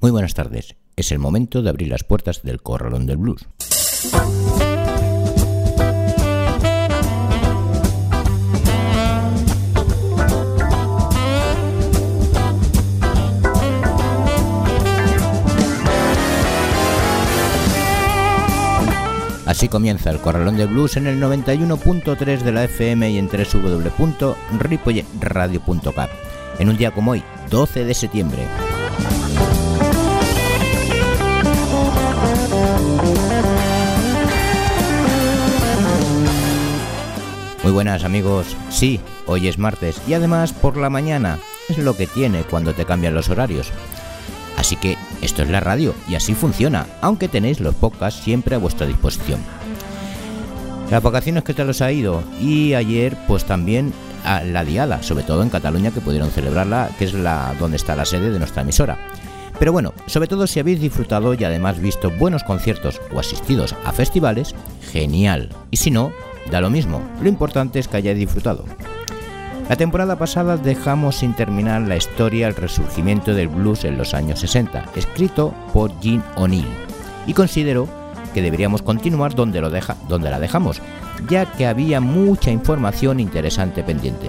Muy 0.00 0.10
buenas 0.10 0.34
tardes. 0.34 0.74
Es 0.96 1.12
el 1.12 1.18
momento 1.18 1.62
de 1.62 1.70
abrir 1.70 1.88
las 1.88 2.04
puertas 2.04 2.42
del 2.42 2.60
Corralón 2.60 3.06
del 3.06 3.18
Blues. 3.18 3.46
Así 19.52 19.68
comienza 19.68 20.08
el 20.08 20.18
Corralón 20.18 20.56
del 20.56 20.68
Blues 20.68 20.96
en 20.96 21.06
el 21.06 21.20
91.3 21.20 22.38
de 22.38 22.52
la 22.52 22.64
FM 22.64 23.10
y 23.10 23.18
en 23.18 23.28
www.ripoyradio.cap. 23.28 26.08
En 26.58 26.70
un 26.70 26.78
día 26.78 26.90
como 26.90 27.10
hoy, 27.10 27.22
12 27.50 27.84
de 27.84 27.92
septiembre. 27.92 28.46
Muy 37.62 37.72
buenas 37.72 38.04
amigos, 38.04 38.56
sí, 38.70 39.00
hoy 39.26 39.48
es 39.48 39.58
martes 39.58 40.00
y 40.08 40.14
además 40.14 40.54
por 40.54 40.78
la 40.78 40.88
mañana 40.88 41.38
es 41.68 41.76
lo 41.76 41.94
que 41.94 42.06
tiene 42.06 42.44
cuando 42.44 42.72
te 42.72 42.86
cambian 42.86 43.12
los 43.12 43.28
horarios. 43.28 43.70
Así 44.56 44.76
que 44.76 44.96
esto 45.22 45.42
es 45.42 45.48
la 45.48 45.60
radio 45.60 45.94
y 46.08 46.14
así 46.14 46.34
funciona, 46.34 46.86
aunque 47.00 47.28
tenéis 47.28 47.60
los 47.60 47.74
podcasts 47.74 48.22
siempre 48.22 48.54
a 48.54 48.58
vuestra 48.58 48.86
disposición. 48.86 49.40
Las 50.90 51.02
vacaciones 51.02 51.44
que 51.44 51.54
te 51.54 51.64
los 51.64 51.80
ha 51.80 51.90
ido 51.90 52.22
y 52.40 52.74
ayer 52.74 53.16
pues 53.26 53.44
también 53.44 53.92
a 54.24 54.42
la 54.44 54.64
diada, 54.64 55.02
sobre 55.02 55.24
todo 55.24 55.42
en 55.42 55.48
Cataluña 55.48 55.90
que 55.90 56.00
pudieron 56.00 56.30
celebrarla, 56.30 56.90
que 56.98 57.06
es 57.06 57.14
la 57.14 57.54
donde 57.58 57.76
está 57.76 57.96
la 57.96 58.04
sede 58.04 58.30
de 58.30 58.38
nuestra 58.38 58.62
emisora. 58.62 58.98
Pero 59.58 59.72
bueno, 59.72 59.94
sobre 60.06 60.28
todo 60.28 60.46
si 60.46 60.60
habéis 60.60 60.80
disfrutado 60.80 61.32
y 61.34 61.44
además 61.44 61.80
visto 61.80 62.10
buenos 62.10 62.42
conciertos 62.42 63.00
o 63.14 63.20
asistidos 63.20 63.74
a 63.84 63.92
festivales, 63.92 64.54
genial. 64.92 65.48
Y 65.70 65.78
si 65.78 65.90
no, 65.90 66.12
Da 66.50 66.60
lo 66.60 66.70
mismo, 66.70 67.02
lo 67.20 67.28
importante 67.28 67.78
es 67.78 67.88
que 67.88 67.98
hayáis 67.98 68.18
disfrutado. 68.18 68.64
La 69.68 69.76
temporada 69.76 70.16
pasada 70.16 70.56
dejamos 70.56 71.16
sin 71.16 71.34
terminar 71.34 71.82
la 71.82 71.96
historia 71.96 72.48
El 72.48 72.54
resurgimiento 72.54 73.32
del 73.34 73.48
blues 73.48 73.84
en 73.84 73.96
los 73.96 74.12
años 74.12 74.40
60, 74.40 74.86
escrito 74.96 75.54
por 75.72 75.92
Gene 76.00 76.22
O'Neill, 76.36 76.66
y 77.26 77.32
considero 77.32 77.88
que 78.34 78.42
deberíamos 78.42 78.82
continuar 78.82 79.34
donde, 79.34 79.60
lo 79.60 79.70
deja, 79.70 79.96
donde 80.08 80.30
la 80.30 80.40
dejamos, 80.40 80.82
ya 81.28 81.46
que 81.46 81.66
había 81.66 82.00
mucha 82.00 82.50
información 82.50 83.20
interesante 83.20 83.82
pendiente. 83.82 84.28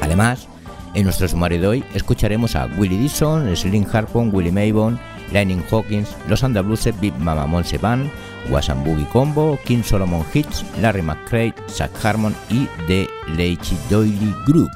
Además, 0.00 0.48
en 0.94 1.04
nuestro 1.04 1.28
sumario 1.28 1.60
de 1.60 1.66
hoy 1.66 1.84
escucharemos 1.94 2.56
a 2.56 2.66
Willie 2.76 2.98
Dixon, 2.98 3.54
Slim 3.56 3.86
Harpon, 3.90 4.30
Willie 4.32 4.52
Maybon, 4.52 4.98
Lightning 5.32 5.64
Hawkins, 5.70 6.14
Los 6.28 6.44
Andabluses, 6.44 6.98
Big 7.00 7.14
Mama 7.18 7.46
Monse 7.46 7.78
Band, 7.78 8.10
Wasan 8.50 8.84
Boogie 8.84 9.08
Combo, 9.08 9.58
King 9.64 9.82
Solomon 9.82 10.24
Hits, 10.32 10.64
Larry 10.80 11.02
McCray, 11.02 11.54
Zach 11.68 11.90
Harmon 12.04 12.34
y 12.50 12.66
The 12.86 13.08
Leichy 13.36 13.76
Doily 13.90 14.34
Group. 14.46 14.70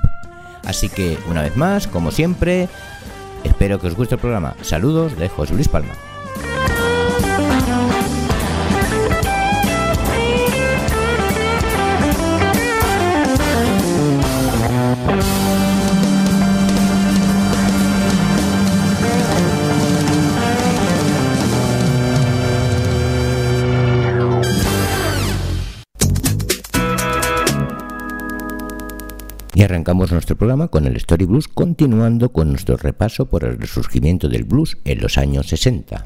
Así 0.65 0.89
que, 0.89 1.19
una 1.29 1.43
vez 1.43 1.57
más, 1.57 1.87
como 1.87 2.11
siempre, 2.11 2.69
espero 3.45 3.81
que 3.81 3.89
os 3.89 3.97
guste 3.97 4.17
el 4.17 4.21
programa. 4.21 4.55
Saludos 4.63 5.17
de 5.17 5.29
José 5.29 5.55
Luis 5.55 5.69
Palma. 5.69 5.93
Y 29.61 29.63
arrancamos 29.63 30.11
nuestro 30.11 30.37
programa 30.37 30.69
con 30.69 30.87
el 30.87 30.97
Story 30.97 31.27
Blues, 31.27 31.47
continuando 31.47 32.33
con 32.33 32.49
nuestro 32.49 32.79
repaso 32.79 33.27
por 33.27 33.45
el 33.45 33.59
resurgimiento 33.59 34.27
del 34.27 34.45
blues 34.45 34.79
en 34.87 35.03
los 35.03 35.19
años 35.19 35.49
60. 35.49 36.03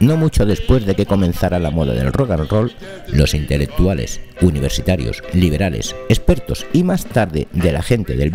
No 0.00 0.16
mucho 0.16 0.46
después 0.46 0.86
de 0.86 0.94
que 0.94 1.06
comenzara 1.06 1.58
la 1.58 1.70
moda 1.70 1.92
del 1.92 2.12
rock 2.12 2.30
and 2.30 2.48
roll, 2.48 2.72
los 3.08 3.34
intelectuales, 3.34 4.20
universitarios, 4.40 5.22
liberales, 5.32 5.94
expertos 6.08 6.66
y 6.72 6.84
más 6.84 7.04
tarde 7.06 7.48
de 7.52 7.72
la 7.72 7.82
gente 7.82 8.16
del, 8.16 8.32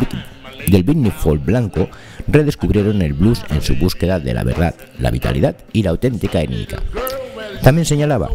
del 0.66 0.82
Britney 0.82 1.12
blanco 1.44 1.88
redescubrieron 2.26 3.02
el 3.02 3.14
blues 3.14 3.42
en 3.50 3.62
su 3.62 3.76
búsqueda 3.76 4.20
de 4.20 4.34
la 4.34 4.44
verdad, 4.44 4.74
la 4.98 5.10
vitalidad 5.10 5.56
y 5.72 5.82
la 5.82 5.90
auténtica 5.90 6.42
étnica. 6.42 6.78
También 7.62 7.86
señalaba, 7.86 8.30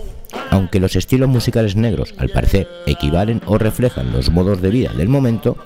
aunque 0.49 0.79
los 0.79 0.95
estilos 0.95 1.29
musicales 1.29 1.75
negros 1.75 2.13
al 2.17 2.29
parecer 2.29 2.67
equivalen 2.85 3.41
o 3.45 3.57
reflejan 3.57 4.11
los 4.11 4.31
modos 4.31 4.61
de 4.61 4.69
vida 4.69 4.91
del 4.93 5.09
momento, 5.09 5.57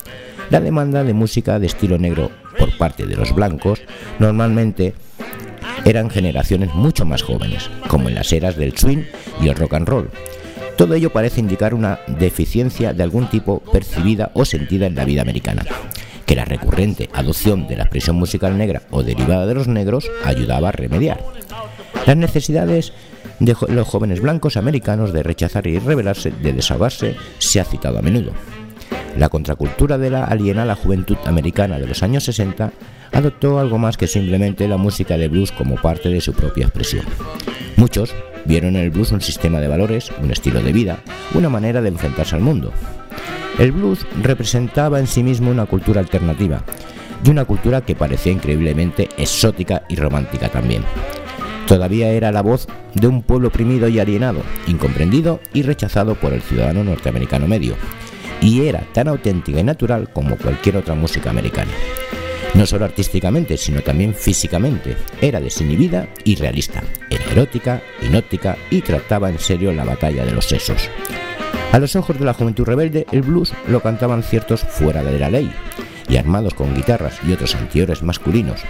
la 0.50 0.60
demanda 0.60 1.04
de 1.04 1.14
música 1.14 1.58
de 1.58 1.66
estilo 1.66 1.98
negro 1.98 2.30
por 2.58 2.76
parte 2.76 3.06
de 3.06 3.16
los 3.16 3.34
blancos 3.34 3.80
normalmente 4.18 4.94
eran 5.88 6.10
generaciones 6.10 6.74
mucho 6.74 7.06
más 7.06 7.22
jóvenes, 7.22 7.70
como 7.88 8.08
en 8.08 8.14
las 8.14 8.32
eras 8.32 8.56
del 8.56 8.76
swing 8.76 9.04
y 9.40 9.48
el 9.48 9.54
rock 9.54 9.74
and 9.74 9.88
roll. 9.88 10.10
Todo 10.76 10.94
ello 10.94 11.10
parece 11.10 11.40
indicar 11.40 11.74
una 11.74 12.00
deficiencia 12.06 12.92
de 12.92 13.02
algún 13.02 13.28
tipo 13.28 13.60
percibida 13.60 14.30
o 14.34 14.44
sentida 14.44 14.86
en 14.86 14.94
la 14.94 15.04
vida 15.04 15.22
americana, 15.22 15.64
que 16.26 16.36
la 16.36 16.44
recurrente 16.44 17.08
adopción 17.12 17.66
de 17.66 17.76
la 17.76 17.84
expresión 17.84 18.16
musical 18.16 18.56
negra 18.56 18.82
o 18.90 19.02
derivada 19.02 19.46
de 19.46 19.54
los 19.54 19.66
negros 19.66 20.10
ayudaba 20.24 20.68
a 20.68 20.72
remediar. 20.72 21.24
Las 22.06 22.16
necesidades 22.16 22.92
de 23.40 23.56
los 23.68 23.88
jóvenes 23.88 24.20
blancos 24.20 24.56
americanos 24.56 25.12
de 25.12 25.22
rechazar 25.22 25.66
y 25.66 25.78
rebelarse, 25.78 26.30
de 26.30 26.52
desahogarse, 26.52 27.16
se 27.38 27.60
ha 27.60 27.64
citado 27.64 27.98
a 27.98 28.02
menudo. 28.02 28.32
La 29.16 29.30
contracultura 29.30 29.98
de 29.98 30.10
la 30.10 30.24
alienada 30.24 30.76
juventud 30.76 31.16
americana 31.24 31.78
de 31.78 31.86
los 31.86 32.02
años 32.02 32.24
60 32.24 32.72
adoptó 33.12 33.58
algo 33.58 33.78
más 33.78 33.96
que 33.96 34.06
simplemente 34.06 34.68
la 34.68 34.76
música 34.76 35.16
de 35.16 35.28
blues 35.28 35.52
como 35.52 35.76
parte 35.76 36.08
de 36.08 36.20
su 36.20 36.32
propia 36.32 36.66
expresión. 36.66 37.04
Muchos 37.76 38.14
vieron 38.44 38.76
en 38.76 38.82
el 38.82 38.90
blues 38.90 39.12
un 39.12 39.20
sistema 39.20 39.60
de 39.60 39.68
valores, 39.68 40.10
un 40.22 40.30
estilo 40.30 40.62
de 40.62 40.72
vida, 40.72 40.98
una 41.34 41.48
manera 41.48 41.80
de 41.82 41.88
enfrentarse 41.88 42.34
al 42.34 42.42
mundo. 42.42 42.72
El 43.58 43.72
blues 43.72 44.06
representaba 44.22 45.00
en 45.00 45.06
sí 45.06 45.22
mismo 45.22 45.50
una 45.50 45.66
cultura 45.66 46.00
alternativa 46.00 46.62
y 47.24 47.30
una 47.30 47.44
cultura 47.44 47.80
que 47.80 47.94
parecía 47.94 48.32
increíblemente 48.32 49.08
exótica 49.16 49.82
y 49.88 49.96
romántica 49.96 50.48
también. 50.48 50.84
Todavía 51.66 52.10
era 52.12 52.32
la 52.32 52.40
voz 52.40 52.66
de 52.94 53.08
un 53.08 53.22
pueblo 53.22 53.48
oprimido 53.48 53.88
y 53.88 53.98
alienado, 53.98 54.40
incomprendido 54.66 55.40
y 55.52 55.62
rechazado 55.62 56.14
por 56.14 56.32
el 56.32 56.40
ciudadano 56.40 56.82
norteamericano 56.82 57.46
medio, 57.46 57.74
y 58.40 58.66
era 58.66 58.80
tan 58.92 59.08
auténtica 59.08 59.60
y 59.60 59.64
natural 59.64 60.10
como 60.12 60.36
cualquier 60.36 60.78
otra 60.78 60.94
música 60.94 61.30
americana. 61.30 61.70
No 62.58 62.66
solo 62.66 62.86
artísticamente, 62.86 63.56
sino 63.56 63.82
también 63.82 64.12
físicamente. 64.12 64.96
Era 65.20 65.40
desinhibida 65.40 66.08
y 66.24 66.34
realista. 66.34 66.82
Era 67.08 67.24
erótica, 67.30 67.80
hipnótica 68.02 68.56
y 68.68 68.80
trataba 68.80 69.30
en 69.30 69.38
serio 69.38 69.70
la 69.70 69.84
batalla 69.84 70.24
de 70.24 70.32
los 70.32 70.46
sesos. 70.46 70.90
A 71.70 71.78
los 71.78 71.94
ojos 71.94 72.18
de 72.18 72.24
la 72.24 72.34
juventud 72.34 72.64
rebelde, 72.64 73.06
el 73.12 73.22
blues 73.22 73.52
lo 73.68 73.80
cantaban 73.80 74.24
ciertos 74.24 74.62
fuera 74.62 75.04
de 75.04 75.20
la 75.20 75.30
ley 75.30 75.48
y 76.08 76.16
armados 76.16 76.54
con 76.54 76.74
guitarras 76.74 77.20
y 77.24 77.30
otros 77.30 77.54
antiores 77.54 78.02
masculinos. 78.02 78.60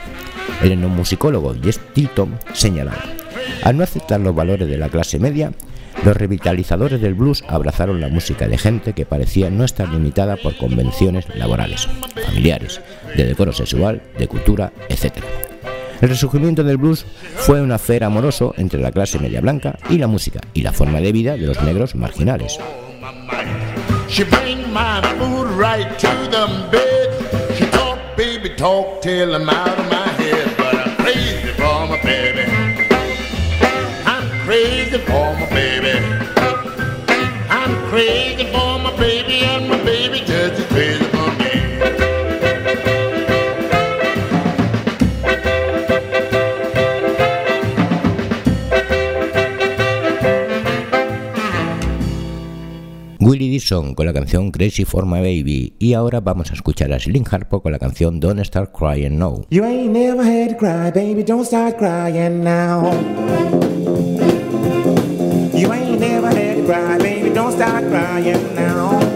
El 0.63 0.77
musicólogo 0.77 1.55
Jess 1.55 1.81
Tilton 1.95 2.39
señalaba, 2.53 3.03
al 3.63 3.79
no 3.79 3.85
aceptar 3.85 4.21
los 4.21 4.35
valores 4.35 4.69
de 4.69 4.77
la 4.77 4.91
clase 4.91 5.19
media, 5.19 5.53
los 6.05 6.17
revitalizadores 6.17 7.01
del 7.01 7.15
blues 7.15 7.45
abrazaron 7.49 8.01
la 8.01 8.09
música 8.09 8.47
de 8.47 8.59
gente 8.59 8.93
que 8.93 9.07
parecía 9.07 9.51
no 9.51 9.65
estar 9.65 9.89
limitada 9.89 10.37
por 10.37 10.57
convenciones 10.57 11.27
laborales, 11.35 11.89
familiares, 12.25 12.81
de 13.17 13.25
decoro 13.25 13.53
sexual, 13.53 14.03
de 14.19 14.29
cultura, 14.29 14.73
etc. 14.89 15.15
El 16.01 16.11
resurgimiento 16.11 16.63
del 16.63 16.77
blues 16.77 17.05
fue 17.37 17.61
un 17.61 17.73
afer 17.73 18.05
amoroso 18.05 18.55
entre 18.57 18.81
la 18.81 18.93
clase 18.93 19.19
media 19.19 19.41
blanca 19.41 19.79
y 19.91 19.99
la 19.99 20.07
música 20.07 20.41
y 20.55 20.63
la 20.63 20.73
forma 20.73 21.01
de 21.01 21.13
vida 21.13 21.37
de 21.37 21.47
los 21.47 21.61
negros 21.63 21.95
marginales. 21.95 22.59
Crazy 34.59 34.99
for 35.07 35.35
my 35.39 35.47
baby. 35.51 35.95
I'm 37.49 37.73
crazy 37.91 38.45
for 38.53 38.79
my 38.81 38.93
baby, 38.97 39.45
and 39.45 39.69
my 39.69 39.79
baby 39.85 40.19
just 40.21 40.59
as 40.59 40.67
crazy 40.67 41.05
for 41.15 41.31
me. 41.39 41.53
Willie 53.21 53.51
Dixon 53.51 53.95
con 53.95 54.07
la 54.07 54.13
canción 54.13 54.51
Crazy 54.51 54.85
for 54.85 55.05
My 55.05 55.21
Baby 55.21 55.75
y 55.79 55.93
ahora 55.93 56.21
vamos 56.21 56.51
a 56.51 56.55
escuchar 56.55 56.93
a 56.93 56.99
Slim 56.99 57.25
Harpo 57.31 57.61
con 57.63 57.73
la 57.73 57.79
canción 57.79 58.19
Don't 58.21 58.41
Start 58.41 58.73
Crying 58.77 59.19
Now. 59.19 59.45
You 59.51 59.65
ain't 59.65 59.93
never 59.93 60.25
had 60.25 60.51
to 60.51 60.57
cry, 60.57 60.91
baby, 60.91 61.23
don't 61.23 61.45
start 61.45 61.77
crying 61.77 62.43
now. 62.43 62.91
Start 67.59 67.83
crying 67.91 68.55
now. 68.55 69.08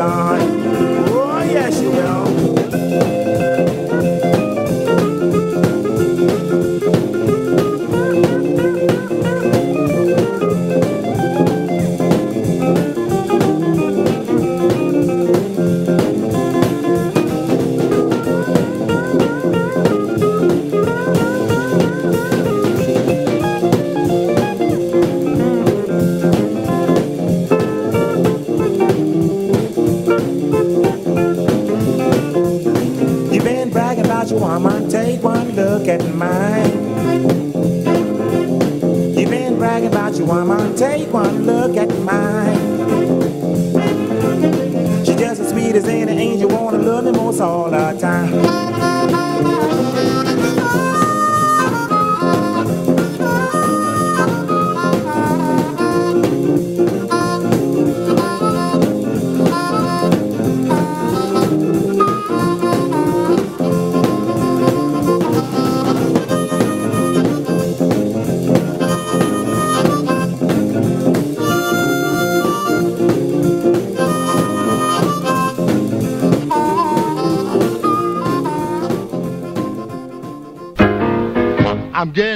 Good 0.00 0.49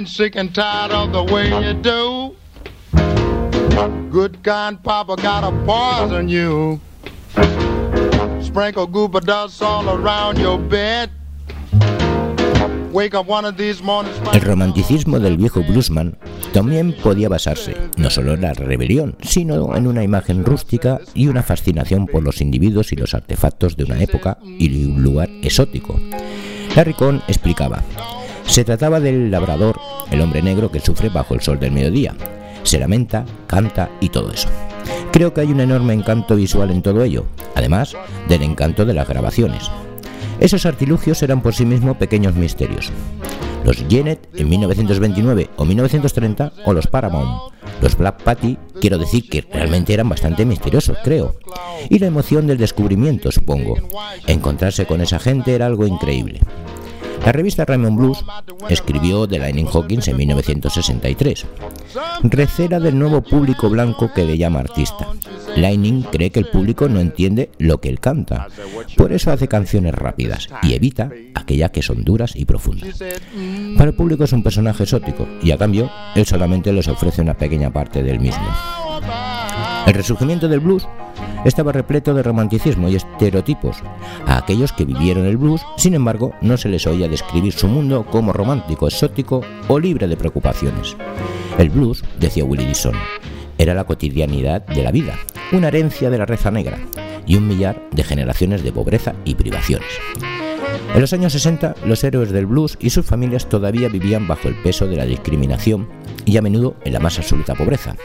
sick 0.06 0.36
and 0.36 0.54
tired 0.54 0.92
of 0.92 1.12
the 1.12 1.22
way 1.32 1.48
you 1.48 1.74
do. 1.74 2.34
Good 4.10 4.42
kind 4.42 4.82
Papa 4.82 5.16
gotta 5.16 5.50
poison 5.64 6.28
you. 6.28 6.80
Sprinkle 8.40 8.86
goober 8.86 9.20
dust 9.20 9.62
all 9.62 9.88
around 9.88 10.38
your 10.38 10.58
bed. 10.58 11.10
El 14.32 14.40
romanticismo 14.40 15.18
del 15.18 15.36
viejo 15.36 15.64
bluesman 15.64 16.16
también 16.52 16.94
podía 17.02 17.28
basarse 17.28 17.74
no 17.96 18.08
solo 18.08 18.34
en 18.34 18.42
la 18.42 18.54
rebelión, 18.54 19.16
sino 19.20 19.74
en 19.74 19.88
una 19.88 20.04
imagen 20.04 20.44
rústica 20.44 21.00
y 21.12 21.26
una 21.26 21.42
fascinación 21.42 22.06
por 22.06 22.22
los 22.22 22.40
individuos 22.40 22.92
y 22.92 22.96
los 22.96 23.12
artefactos 23.12 23.76
de 23.76 23.82
una 23.82 24.00
época 24.00 24.38
y 24.44 24.84
un 24.84 25.02
lugar 25.02 25.28
exótico. 25.42 26.00
Larry 26.76 26.94
Cohn 26.94 27.20
explicaba, 27.26 27.82
se 28.46 28.64
trataba 28.64 29.00
del 29.00 29.30
labrador, 29.30 29.80
el 30.10 30.20
hombre 30.20 30.42
negro 30.42 30.70
que 30.70 30.80
sufre 30.80 31.08
bajo 31.08 31.34
el 31.34 31.40
sol 31.40 31.58
del 31.58 31.72
mediodía. 31.72 32.14
Se 32.62 32.78
lamenta, 32.78 33.24
canta 33.46 33.90
y 34.00 34.08
todo 34.08 34.32
eso. 34.32 34.48
Creo 35.12 35.32
que 35.32 35.42
hay 35.42 35.52
un 35.52 35.60
enorme 35.60 35.94
encanto 35.94 36.36
visual 36.36 36.70
en 36.70 36.82
todo 36.82 37.02
ello, 37.02 37.26
además 37.54 37.96
del 38.28 38.42
encanto 38.42 38.84
de 38.84 38.94
las 38.94 39.08
grabaciones. 39.08 39.70
Esos 40.40 40.66
artilugios 40.66 41.22
eran 41.22 41.40
por 41.40 41.54
sí 41.54 41.64
mismos 41.64 41.96
pequeños 41.96 42.34
misterios. 42.34 42.90
Los 43.64 43.84
Genet 43.88 44.28
en 44.34 44.48
1929 44.48 45.50
o 45.56 45.64
1930 45.64 46.52
o 46.64 46.72
los 46.72 46.86
Paramount. 46.86 47.54
Los 47.80 47.96
Black 47.96 48.22
Patty, 48.22 48.58
quiero 48.80 48.98
decir 48.98 49.28
que 49.28 49.40
realmente 49.40 49.94
eran 49.94 50.08
bastante 50.08 50.44
misteriosos, 50.44 50.98
creo. 51.02 51.36
Y 51.88 51.98
la 51.98 52.06
emoción 52.06 52.46
del 52.46 52.58
descubrimiento, 52.58 53.32
supongo. 53.32 53.76
Encontrarse 54.26 54.86
con 54.86 55.00
esa 55.00 55.18
gente 55.18 55.54
era 55.54 55.66
algo 55.66 55.86
increíble. 55.86 56.40
La 57.24 57.32
revista 57.32 57.64
Raymond 57.64 57.96
Blues 57.96 58.24
escribió 58.68 59.26
de 59.26 59.38
Lightning 59.38 59.68
Hawkins 59.72 60.08
en 60.08 60.16
1963. 60.16 61.46
Recera 62.22 62.80
del 62.80 62.98
nuevo 62.98 63.22
público 63.22 63.70
blanco 63.70 64.12
que 64.12 64.24
le 64.24 64.36
llama 64.36 64.60
artista. 64.60 65.08
Lightning 65.56 66.02
cree 66.02 66.30
que 66.30 66.40
el 66.40 66.46
público 66.46 66.88
no 66.88 67.00
entiende 67.00 67.50
lo 67.58 67.80
que 67.80 67.88
él 67.88 68.00
canta, 68.00 68.48
por 68.96 69.12
eso 69.12 69.30
hace 69.30 69.48
canciones 69.48 69.94
rápidas 69.94 70.48
y 70.62 70.74
evita 70.74 71.10
aquellas 71.34 71.70
que 71.70 71.82
son 71.82 72.04
duras 72.04 72.34
y 72.34 72.44
profundas. 72.44 72.98
Para 73.76 73.90
el 73.90 73.96
público 73.96 74.24
es 74.24 74.32
un 74.32 74.42
personaje 74.42 74.82
exótico 74.82 75.26
y 75.42 75.52
a 75.52 75.58
cambio 75.58 75.90
él 76.14 76.26
solamente 76.26 76.72
les 76.72 76.88
ofrece 76.88 77.22
una 77.22 77.34
pequeña 77.34 77.72
parte 77.72 78.02
del 78.02 78.20
mismo. 78.20 78.44
El 79.86 79.92
resurgimiento 79.92 80.48
del 80.48 80.60
blues 80.60 80.88
estaba 81.44 81.72
repleto 81.72 82.14
de 82.14 82.22
romanticismo 82.22 82.88
y 82.88 82.96
estereotipos. 82.96 83.76
A 84.26 84.38
aquellos 84.38 84.72
que 84.72 84.86
vivieron 84.86 85.26
el 85.26 85.36
blues, 85.36 85.60
sin 85.76 85.94
embargo, 85.94 86.32
no 86.40 86.56
se 86.56 86.70
les 86.70 86.86
oía 86.86 87.06
describir 87.06 87.52
su 87.52 87.68
mundo 87.68 88.06
como 88.06 88.32
romántico, 88.32 88.88
exótico 88.88 89.42
o 89.68 89.78
libre 89.78 90.08
de 90.08 90.16
preocupaciones. 90.16 90.96
El 91.58 91.68
blues, 91.68 92.02
decía 92.18 92.44
Willie 92.44 92.66
Dixon, 92.66 92.94
era 93.58 93.74
la 93.74 93.84
cotidianidad 93.84 94.64
de 94.66 94.82
la 94.82 94.90
vida, 94.90 95.18
una 95.52 95.68
herencia 95.68 96.08
de 96.08 96.18
la 96.18 96.26
reza 96.26 96.50
negra 96.50 96.78
y 97.26 97.36
un 97.36 97.46
millar 97.46 97.88
de 97.92 98.04
generaciones 98.04 98.64
de 98.64 98.72
pobreza 98.72 99.14
y 99.26 99.34
privaciones. 99.34 99.88
En 100.94 101.00
los 101.00 101.12
años 101.12 101.32
60, 101.32 101.74
los 101.84 102.02
héroes 102.04 102.30
del 102.30 102.46
blues 102.46 102.78
y 102.80 102.88
sus 102.88 103.04
familias 103.04 103.48
todavía 103.48 103.88
vivían 103.88 104.26
bajo 104.26 104.48
el 104.48 104.54
peso 104.62 104.86
de 104.86 104.96
la 104.96 105.04
discriminación 105.04 105.88
y 106.24 106.38
a 106.38 106.42
menudo 106.42 106.74
en 106.84 106.94
la 106.94 107.00
más 107.00 107.18
absoluta 107.18 107.54
pobreza 107.54 107.96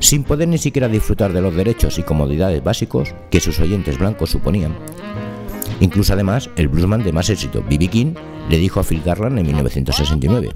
sin 0.00 0.24
poder 0.24 0.48
ni 0.48 0.58
siquiera 0.58 0.88
disfrutar 0.88 1.32
de 1.32 1.40
los 1.40 1.54
derechos 1.54 1.98
y 1.98 2.02
comodidades 2.02 2.64
básicos 2.64 3.14
que 3.30 3.40
sus 3.40 3.60
oyentes 3.60 3.98
blancos 3.98 4.30
suponían. 4.30 4.74
Incluso 5.80 6.12
además, 6.12 6.50
el 6.56 6.68
bluesman 6.68 7.04
de 7.04 7.12
más 7.12 7.30
éxito, 7.30 7.64
B.B. 7.68 7.88
King, 7.88 8.14
le 8.48 8.58
dijo 8.58 8.80
a 8.80 8.84
Phil 8.84 9.02
Garland 9.04 9.38
en 9.38 9.46
1969, 9.46 10.50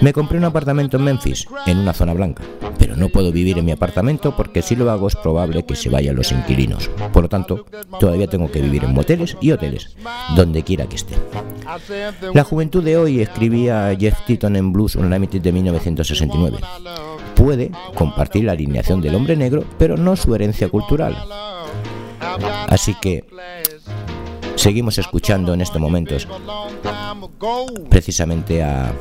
me 0.00 0.14
compré 0.14 0.38
un 0.38 0.44
apartamento 0.44 0.96
en 0.96 1.04
Memphis, 1.04 1.46
en 1.66 1.78
una 1.78 1.92
zona 1.92 2.14
blanca, 2.14 2.42
pero 2.78 2.96
no 2.96 3.10
puedo 3.10 3.32
vivir 3.32 3.58
en 3.58 3.66
mi 3.66 3.72
apartamento 3.72 4.34
porque 4.34 4.62
si 4.62 4.74
lo 4.74 4.90
hago 4.90 5.08
es 5.08 5.16
probable 5.16 5.64
que 5.64 5.76
se 5.76 5.90
vayan 5.90 6.16
los 6.16 6.32
inquilinos. 6.32 6.90
Por 7.12 7.24
lo 7.24 7.28
tanto, 7.28 7.66
todavía 7.98 8.26
tengo 8.26 8.50
que 8.50 8.62
vivir 8.62 8.84
en 8.84 8.94
moteles 8.94 9.36
y 9.42 9.52
hoteles, 9.52 9.94
donde 10.34 10.62
quiera 10.62 10.86
que 10.86 10.96
esté. 10.96 11.14
La 12.32 12.44
juventud 12.44 12.82
de 12.82 12.96
hoy 12.96 13.20
escribía 13.20 13.94
Jeff 13.98 14.24
Titton 14.26 14.56
en 14.56 14.72
Blues 14.72 14.96
Unlimited 14.96 15.42
de 15.42 15.52
1969. 15.52 16.58
Puede 17.40 17.70
compartir 17.94 18.44
la 18.44 18.52
alineación 18.52 19.00
del 19.00 19.14
hombre 19.14 19.34
negro, 19.34 19.64
pero 19.78 19.96
no 19.96 20.14
su 20.14 20.34
herencia 20.34 20.68
cultural. 20.68 21.16
Así 22.68 22.94
que 23.00 23.24
Seguimos 24.56 24.98
escuchando 24.98 25.54
en 25.54 25.62
estos 25.62 25.80
momentos 25.80 26.28
precisamente 27.88 28.62
a, 28.62 28.92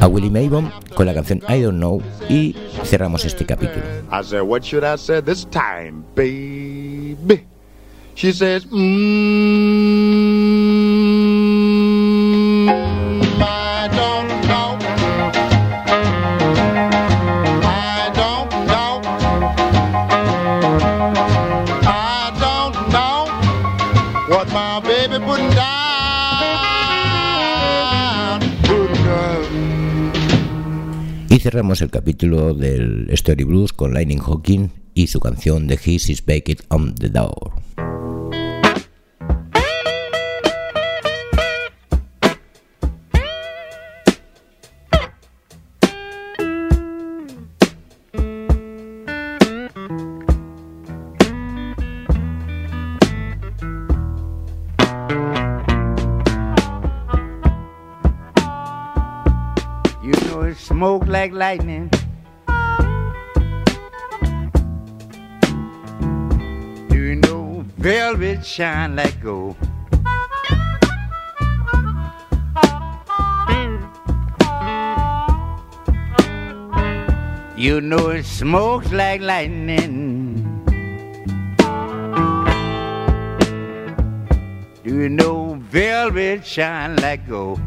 a 0.00 0.06
Willie 0.06 0.30
Maybom 0.30 0.70
con 0.94 1.06
la 1.06 1.14
canción 1.14 1.40
I 1.48 1.62
Don't 1.62 1.78
Know 1.78 2.02
y 2.28 2.54
cerramos 2.84 3.24
este 3.24 3.46
capítulo. 3.46 3.82
She 8.16 8.32
says, 8.32 8.66
mmm. 8.70 10.85
Cerramos 31.46 31.80
el 31.80 31.90
capítulo 31.90 32.54
del 32.54 33.08
Story 33.10 33.44
Blues 33.44 33.72
con 33.72 33.94
Lightning 33.94 34.18
Hawking 34.18 34.68
y 34.94 35.06
su 35.06 35.20
canción 35.20 35.68
The 35.68 35.78
His 35.80 36.10
is 36.10 36.26
Baked 36.26 36.64
on 36.70 36.96
the 36.96 37.08
Door. 37.08 37.52
Shine 68.56 68.96
like 68.96 69.22
gold? 69.22 69.54
You 77.54 77.82
know 77.82 78.08
it 78.16 78.24
smokes 78.24 78.90
like 78.92 79.20
lightning. 79.20 80.40
Do 84.84 85.02
you 85.02 85.10
know 85.10 85.58
velvet 85.60 86.46
shine 86.46 86.96
like 86.96 87.28
gold? 87.28 87.60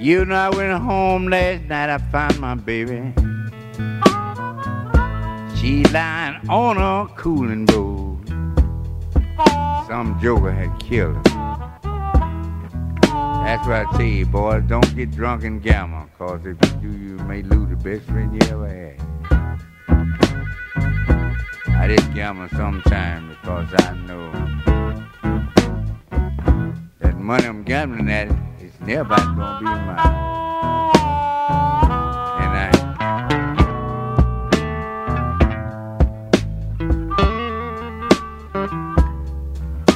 You 0.00 0.24
know, 0.24 0.34
I 0.34 0.48
went 0.48 0.82
home 0.82 1.26
last 1.26 1.64
night, 1.64 1.90
I 1.90 1.98
found 1.98 2.40
my 2.40 2.54
baby. 2.54 3.12
She 5.58 5.84
lying 5.92 6.40
on 6.48 6.78
a 6.78 7.06
cooling 7.16 7.66
board. 7.66 8.26
Some 9.86 10.18
joker 10.22 10.52
had 10.52 10.74
killed 10.80 11.16
her. 11.16 11.22
That's 13.44 13.66
why 13.66 13.82
I 13.82 13.92
tell 13.92 14.00
you, 14.00 14.24
boys, 14.24 14.62
don't 14.66 14.96
get 14.96 15.10
drunk 15.10 15.44
and 15.44 15.62
gamble, 15.62 16.08
cause 16.16 16.46
if 16.46 16.56
you 16.64 16.70
do, 16.80 16.98
you 16.98 17.18
may 17.26 17.42
lose 17.42 17.68
the 17.68 17.76
best 17.76 18.06
friend 18.06 18.32
you 18.32 18.40
ever 18.48 18.68
had. 18.68 18.96
I 21.76 21.86
did 21.88 22.14
gamble 22.14 22.48
sometimes 22.56 23.36
because 23.36 23.68
I 23.80 23.94
know 24.06 24.32
that 27.00 27.18
money 27.18 27.44
I'm 27.44 27.64
gambling 27.64 28.08
at 28.08 28.49
everybody's 28.90 29.24
gonna 29.26 29.58
be 29.60 29.64
mine. 29.64 29.98
And 32.40 32.54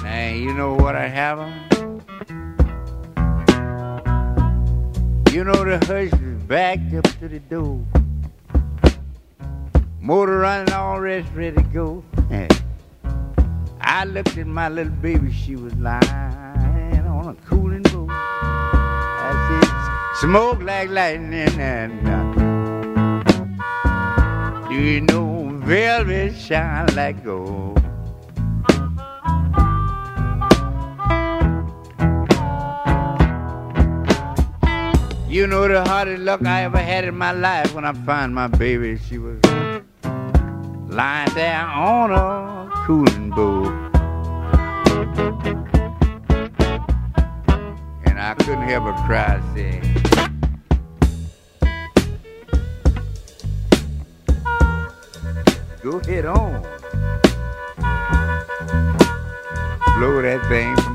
I 0.06 0.34
you 0.36 0.54
know 0.54 0.74
what 0.74 0.94
I 0.94 1.08
have 1.08 1.40
on? 1.40 1.52
You 5.32 5.42
know 5.42 5.64
the 5.64 5.84
hearse 5.86 6.12
is 6.12 6.42
backed 6.44 6.94
up 6.94 7.04
to 7.18 7.28
the 7.28 7.40
door. 7.40 7.80
Motor 10.00 10.38
running, 10.38 10.72
all 10.72 11.00
rest 11.00 11.28
ready 11.34 11.56
to 11.56 11.62
go. 11.62 12.04
I 13.80 14.04
looked 14.04 14.38
at 14.38 14.46
my 14.46 14.68
little 14.68 14.92
baby, 14.92 15.32
she 15.32 15.56
was 15.56 15.74
lying 15.74 16.43
smoke 20.20 20.62
like 20.62 20.90
lightning 20.90 21.60
and 21.60 22.08
uh, 22.08 22.22
do 24.68 24.74
you 24.74 25.00
know 25.00 25.50
velvet 25.64 26.34
shine 26.36 26.86
like 26.94 27.24
gold 27.24 27.80
You 35.34 35.48
know 35.48 35.66
the 35.66 35.82
hardest 35.84 36.22
luck 36.22 36.46
I 36.46 36.62
ever 36.62 36.78
had 36.78 37.02
in 37.02 37.16
my 37.16 37.32
life 37.32 37.74
when 37.74 37.84
I 37.84 37.92
found 37.92 38.36
my 38.36 38.46
baby. 38.46 38.96
She 38.98 39.18
was 39.18 39.42
lying 40.86 41.34
there 41.34 41.66
on 41.66 42.12
a 42.12 42.70
cooling 42.86 43.30
boat. 43.30 43.74
Couldn't 48.44 48.68
help 48.68 48.84
but 48.84 48.96
cry, 49.06 49.40
saying, 49.54 49.80
Go 55.82 55.98
ahead 55.98 56.26
on. 56.26 56.60
Blow 59.96 60.20
that 60.20 60.44
thing 60.50 60.93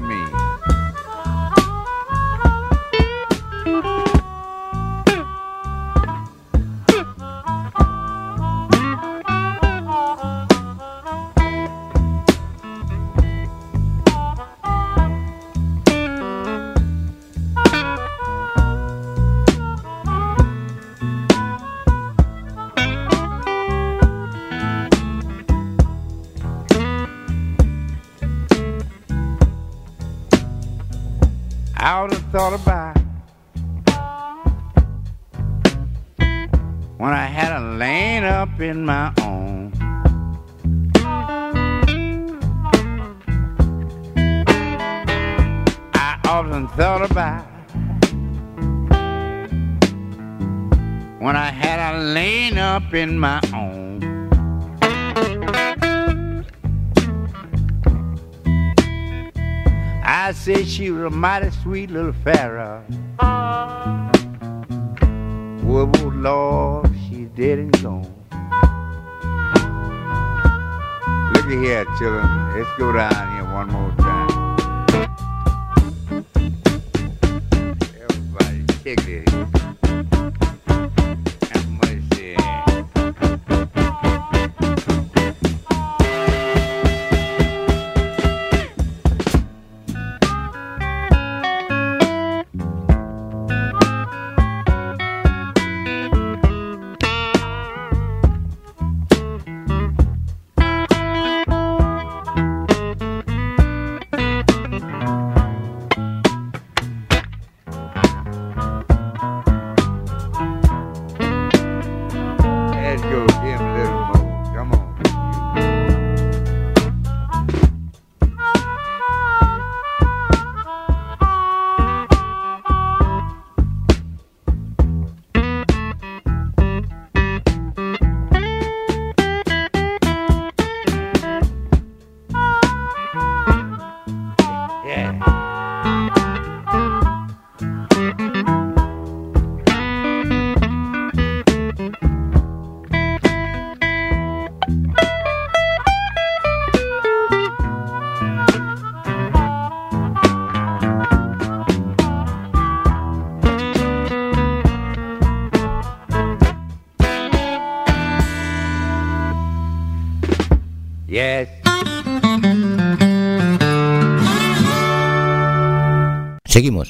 in 38.61 38.85
my 38.85 39.13
own. 39.21 39.71
I 45.93 46.19
often 46.25 46.67
thought 46.69 47.09
about 47.09 47.45
when 51.19 51.35
I 51.35 51.51
had 51.51 51.79
a 51.93 51.99
lane 51.99 52.57
up 52.57 52.93
in 52.93 53.17
my 53.17 53.39
own. 53.53 53.79
I 60.03 60.31
said 60.33 60.67
she 60.67 60.91
was 60.91 61.03
a 61.03 61.09
mighty 61.09 61.49
sweet 61.51 61.89
little 61.91 62.13
pharaoh. 62.13 62.68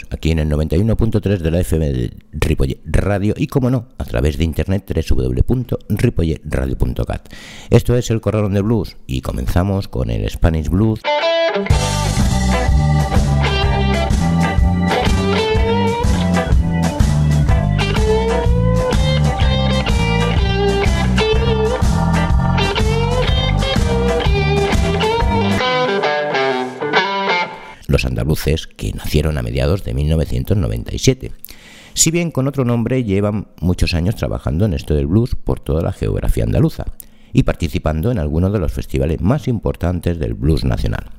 Aquí 0.10 0.32
en 0.32 0.40
el 0.40 0.50
91.3 0.50 1.38
de 1.38 1.52
la 1.52 1.62
FM 1.62 1.94
de 1.94 2.12
Ripollet 2.34 2.82
Radio 2.84 3.34
y, 3.38 3.48
como 3.48 3.70
no, 3.70 3.88
a 3.98 4.04
través 4.04 4.38
de 4.38 4.44
internet 4.44 4.84
www.ripolletradio.cat. 5.10 7.34
Esto 7.70 7.96
es 7.96 8.10
el 8.10 8.20
Corralón 8.20 8.54
de 8.54 8.62
Blues 8.62 8.98
y 9.08 9.22
comenzamos 9.22 9.88
con 9.88 10.10
el 10.10 10.30
Spanish 10.30 10.68
Blues. 10.68 11.00
Andaluces 28.06 28.68
que 28.68 28.94
nacieron 28.94 29.38
a 29.38 29.42
mediados 29.42 29.84
de 29.84 29.94
1997. 29.94 31.32
Si 31.94 32.12
bien 32.12 32.32
con 32.32 32.48
otro 32.48 32.66
nombre 32.66 33.04
llevan 33.04 33.48
muchos 33.60 33.94
años 33.94 34.16
trabajando 34.16 34.66
en 34.66 34.74
esto 34.74 34.96
del 34.96 35.08
blues 35.08 35.36
por 35.36 35.60
toda 35.60 35.82
la 35.82 35.92
geografía 35.92 36.44
andaluza 36.44 36.86
y 37.34 37.44
participando 37.44 38.12
en 38.12 38.20
algunos 38.20 38.54
de 38.54 38.60
los 38.60 38.72
festivales 38.72 39.22
más 39.22 39.48
importantes 39.48 40.20
del 40.20 40.34
blues 40.34 40.64
nacional. 40.64 41.12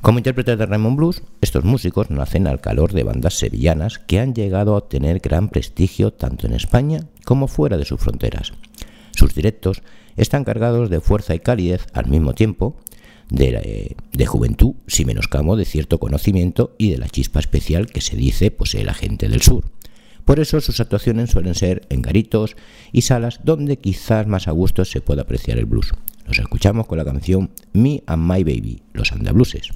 Como 0.00 0.18
intérpretes 0.18 0.58
de 0.58 0.66
Raymond 0.66 0.96
Blues, 0.96 1.22
estos 1.40 1.64
músicos 1.64 2.10
nacen 2.10 2.46
al 2.46 2.60
calor 2.60 2.92
de 2.92 3.04
bandas 3.04 3.38
sevillanas 3.38 3.98
que 3.98 4.20
han 4.20 4.34
llegado 4.34 4.74
a 4.74 4.78
obtener 4.78 5.20
gran 5.20 5.48
prestigio 5.48 6.12
tanto 6.12 6.46
en 6.46 6.52
España 6.52 7.06
como 7.24 7.48
fuera 7.48 7.78
de 7.78 7.86
sus 7.86 8.00
fronteras. 8.00 8.52
Sus 9.12 9.34
directos 9.34 9.82
están 10.16 10.44
cargados 10.44 10.90
de 10.90 11.00
fuerza 11.00 11.34
y 11.34 11.40
calidez 11.40 11.86
al 11.92 12.06
mismo 12.06 12.34
tiempo, 12.34 12.76
de, 13.30 13.96
de, 14.12 14.26
juventud, 14.26 14.74
sin 14.86 15.06
menoscamo 15.06 15.56
de 15.56 15.64
cierto 15.64 15.98
conocimiento 15.98 16.74
y 16.78 16.90
de 16.90 16.98
la 16.98 17.08
chispa 17.08 17.40
especial 17.40 17.86
que 17.86 18.00
se 18.00 18.16
dice 18.16 18.50
posee 18.50 18.84
la 18.84 18.94
gente 18.94 19.28
del 19.28 19.42
sur. 19.42 19.64
Por 20.24 20.40
eso 20.40 20.60
sus 20.60 20.80
actuaciones 20.80 21.30
suelen 21.30 21.54
ser 21.54 21.86
en 21.90 22.00
garitos 22.00 22.56
y 22.92 23.02
salas 23.02 23.40
donde 23.44 23.78
quizás 23.78 24.26
más 24.26 24.48
a 24.48 24.52
gusto 24.52 24.84
se 24.84 25.00
pueda 25.00 25.22
apreciar 25.22 25.58
el 25.58 25.66
blues. 25.66 25.92
Los 26.26 26.38
escuchamos 26.38 26.86
con 26.86 26.98
la 26.98 27.04
canción 27.04 27.50
Me 27.72 28.02
and 28.06 28.30
My 28.30 28.42
Baby, 28.42 28.82
los 28.94 29.12
andabluses. 29.12 29.68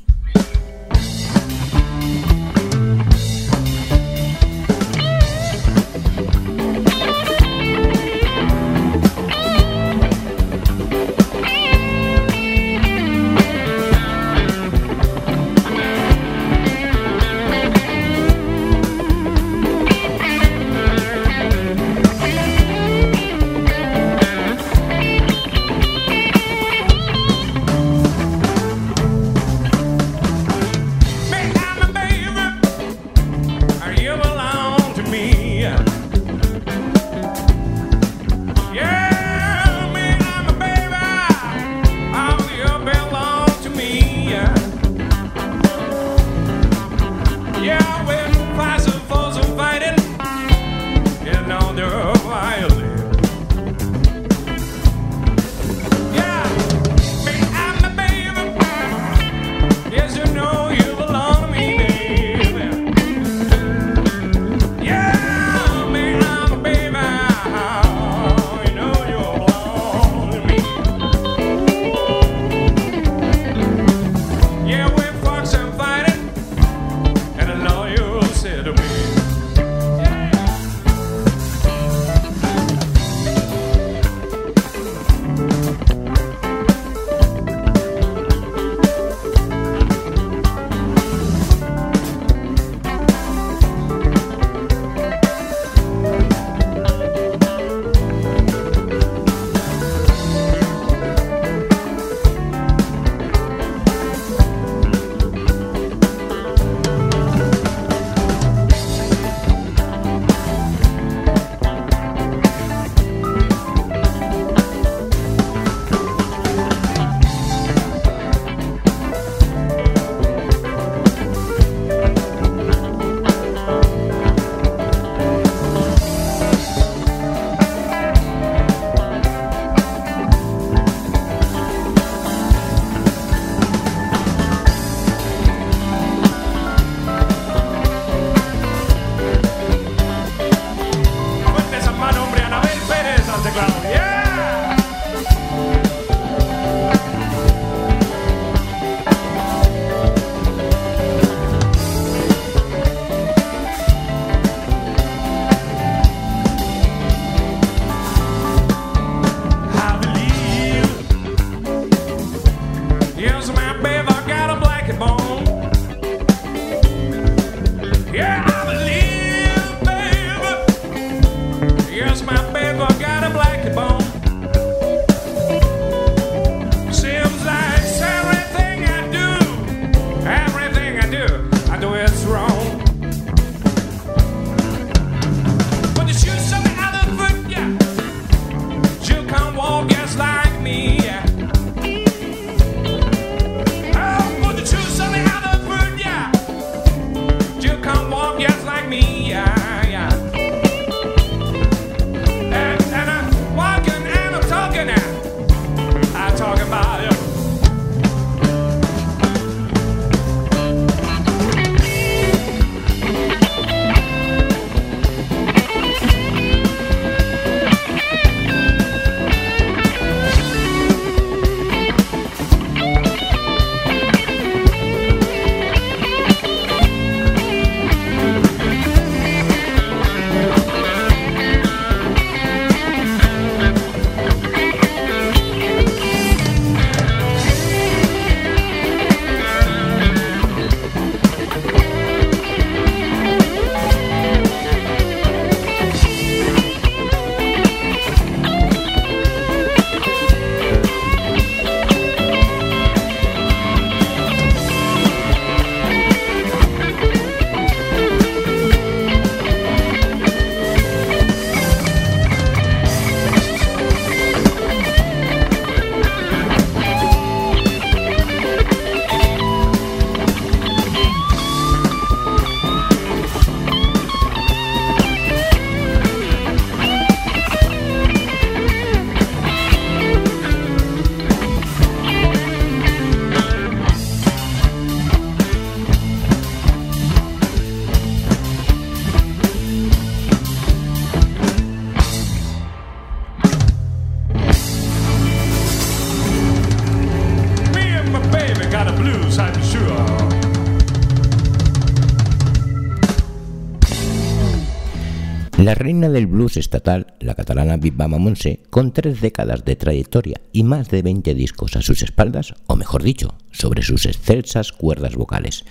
La 305.68 305.74
reina 305.74 306.08
del 306.08 306.26
blues 306.26 306.56
estatal, 306.56 307.08
la 307.20 307.34
catalana 307.34 307.76
Viva 307.76 308.08
Monse, 308.08 308.60
con 308.70 308.94
tres 308.94 309.20
décadas 309.20 309.66
de 309.66 309.76
trayectoria 309.76 310.40
y 310.50 310.62
más 310.62 310.88
de 310.88 311.02
20 311.02 311.34
discos 311.34 311.76
a 311.76 311.82
sus 311.82 312.00
espaldas, 312.00 312.54
o 312.66 312.74
mejor 312.74 313.02
dicho, 313.02 313.34
sobre 313.50 313.82
sus 313.82 314.06
excelsas 314.06 314.72
cuerdas 314.72 315.14
vocales. 315.14 315.66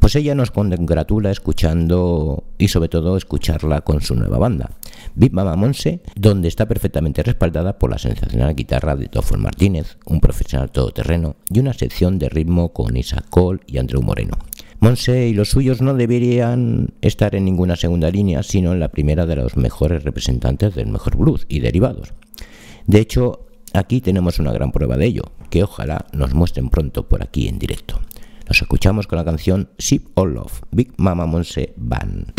Pues 0.00 0.16
ella 0.16 0.34
nos 0.34 0.50
congratula 0.50 1.30
escuchando 1.30 2.42
y 2.58 2.66
sobre 2.66 2.88
todo 2.88 3.16
escucharla 3.16 3.82
con 3.82 4.00
su 4.00 4.16
nueva 4.16 4.38
banda, 4.38 4.72
Big 5.14 5.32
Mama 5.32 5.54
Monse, 5.54 6.00
donde 6.16 6.48
está 6.48 6.66
perfectamente 6.66 7.22
respaldada 7.22 7.78
por 7.78 7.90
la 7.90 7.98
sensacional 7.98 8.56
guitarra 8.56 8.96
de 8.96 9.06
Toffel 9.06 9.38
Martínez, 9.38 9.98
un 10.06 10.18
profesional 10.18 10.72
todoterreno, 10.72 11.36
y 11.48 11.60
una 11.60 11.74
sección 11.74 12.18
de 12.18 12.28
ritmo 12.28 12.72
con 12.72 12.96
Isaac 12.96 13.26
Cole 13.30 13.60
y 13.68 13.78
Andrew 13.78 14.02
Moreno. 14.02 14.36
Monse 14.80 15.28
y 15.28 15.34
los 15.34 15.50
suyos 15.50 15.82
no 15.82 15.94
deberían 15.94 16.94
estar 17.00 17.34
en 17.34 17.44
ninguna 17.44 17.74
segunda 17.74 18.10
línea, 18.10 18.42
sino 18.42 18.72
en 18.72 18.80
la 18.80 18.90
primera 18.90 19.26
de 19.26 19.36
los 19.36 19.56
mejores 19.56 20.04
representantes 20.04 20.74
del 20.74 20.86
mejor 20.86 21.16
blues 21.16 21.46
y 21.48 21.60
derivados. 21.60 22.14
De 22.86 23.00
hecho, 23.00 23.46
aquí 23.72 24.00
tenemos 24.00 24.38
una 24.38 24.52
gran 24.52 24.70
prueba 24.70 24.96
de 24.96 25.06
ello, 25.06 25.22
que 25.50 25.64
ojalá 25.64 26.06
nos 26.12 26.32
muestren 26.32 26.68
pronto 26.68 27.08
por 27.08 27.22
aquí 27.22 27.48
en 27.48 27.58
directo. 27.58 28.00
Nos 28.46 28.62
escuchamos 28.62 29.06
con 29.06 29.18
la 29.18 29.24
canción 29.24 29.68
Ship 29.78 30.06
All 30.14 30.34
Love, 30.34 30.62
Big 30.70 30.92
Mama 30.96 31.26
Monse 31.26 31.74
Band. 31.76 32.32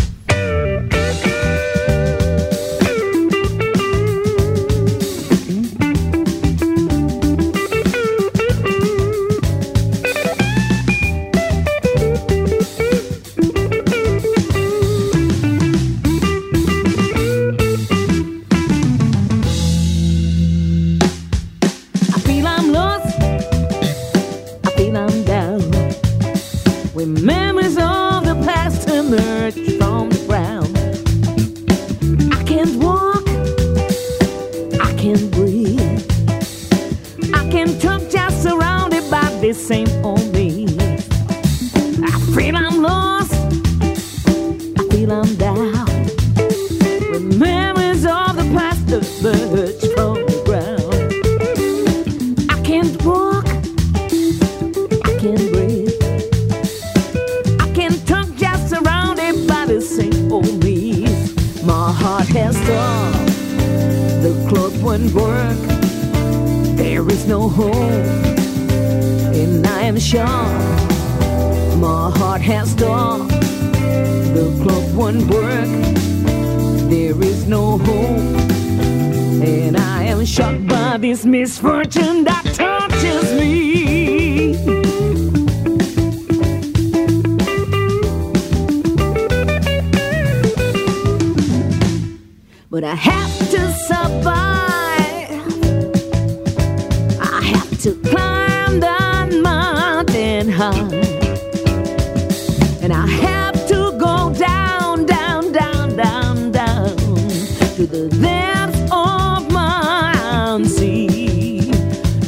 the 107.89 108.08
depths 108.21 108.82
of 108.91 109.52
my 109.52 110.13
unseen. 110.54 111.71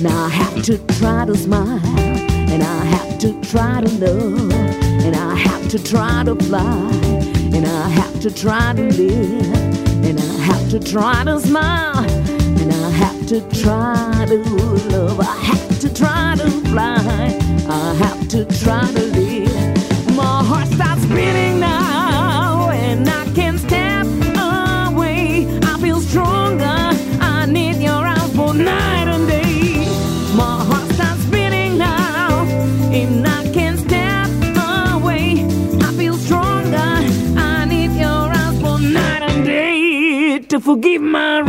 Now 0.01 0.25
I 0.25 0.29
have 0.29 0.63
to 0.63 0.77
try 0.99 1.25
to 1.25 1.35
smile, 1.35 1.79
and 1.85 2.63
I 2.63 2.85
have 2.85 3.19
to 3.19 3.39
try 3.41 3.81
to 3.81 3.89
love, 3.99 4.51
and 5.05 5.15
I 5.15 5.35
have 5.35 5.69
to 5.69 5.83
try 5.83 6.23
to 6.23 6.35
fly, 6.35 6.89
and 7.53 7.67
I 7.67 7.89
have 7.89 8.19
to 8.21 8.31
try 8.31 8.73
to 8.73 8.81
live, 8.81 10.03
and 10.03 10.19
I 10.19 10.33
have 10.49 10.69
to 10.71 10.79
try 10.79 11.23
to 11.25 11.39
smile, 11.39 12.09
and 12.59 12.71
I 12.71 12.89
have 12.89 13.27
to 13.27 13.41
try 13.61 14.25
to 14.29 14.37
love. 14.89 15.19
I 15.19 15.35
have 15.49 15.79
to 15.79 15.93
try 15.93 16.35
to 16.37 16.49
fly, 16.71 17.39
I 17.69 17.93
have 18.03 18.27
to 18.29 18.45
try 18.63 18.91
to 18.91 19.03
live. 19.17 20.15
My 20.15 20.43
heart 20.43 20.67
starts 20.69 21.05
beating. 21.05 21.40
Forgive 40.61 41.01
my 41.01 41.39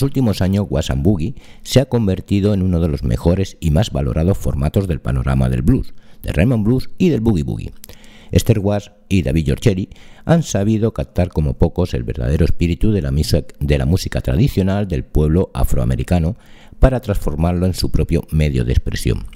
los 0.00 0.06
últimos 0.06 0.40
años, 0.40 0.64
Wasan 0.70 1.02
Boogie 1.02 1.34
se 1.62 1.78
ha 1.78 1.84
convertido 1.84 2.54
en 2.54 2.62
uno 2.62 2.80
de 2.80 2.88
los 2.88 3.04
mejores 3.04 3.58
y 3.60 3.70
más 3.70 3.90
valorados 3.90 4.38
formatos 4.38 4.88
del 4.88 4.98
panorama 4.98 5.50
del 5.50 5.60
blues, 5.60 5.92
del 6.22 6.32
Raymond 6.32 6.64
Blues 6.64 6.88
y 6.96 7.10
del 7.10 7.20
Boogie 7.20 7.42
Boogie. 7.42 7.72
Esther 8.30 8.60
Was 8.60 8.92
y 9.10 9.20
David 9.20 9.44
Giorgeri 9.44 9.90
han 10.24 10.42
sabido 10.42 10.94
captar 10.94 11.28
como 11.28 11.58
pocos 11.58 11.92
el 11.92 12.04
verdadero 12.04 12.46
espíritu 12.46 12.92
de 12.92 13.02
la, 13.02 13.84
música 13.84 14.22
tradicional 14.22 14.88
del 14.88 15.04
pueblo 15.04 15.50
afroamericano 15.52 16.34
para 16.78 17.00
transformarlo 17.00 17.66
en 17.66 17.74
su 17.74 17.90
propio 17.90 18.26
medio 18.30 18.64
de 18.64 18.72
expresión. 18.72 19.26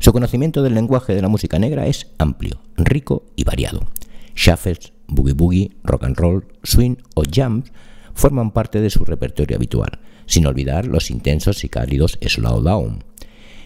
Su 0.00 0.12
conocimiento 0.12 0.64
del 0.64 0.74
lenguaje 0.74 1.14
de 1.14 1.22
la 1.22 1.28
música 1.28 1.60
negra 1.60 1.86
es 1.86 2.08
amplio, 2.18 2.60
rico 2.76 3.26
y 3.36 3.44
variado. 3.44 3.86
Shuffles, 4.34 4.92
boogie 5.06 5.34
boogie, 5.34 5.70
rock 5.84 6.02
and 6.02 6.16
roll, 6.16 6.44
swing 6.64 6.96
o 7.14 7.22
jams 7.30 7.70
forman 8.14 8.50
parte 8.50 8.80
de 8.80 8.90
su 8.90 9.04
repertorio 9.04 9.56
habitual, 9.56 10.00
sin 10.26 10.46
olvidar 10.46 10.86
los 10.86 11.10
intensos 11.10 11.64
y 11.64 11.68
cálidos 11.68 12.18
slow 12.26 12.62
down. 12.62 13.04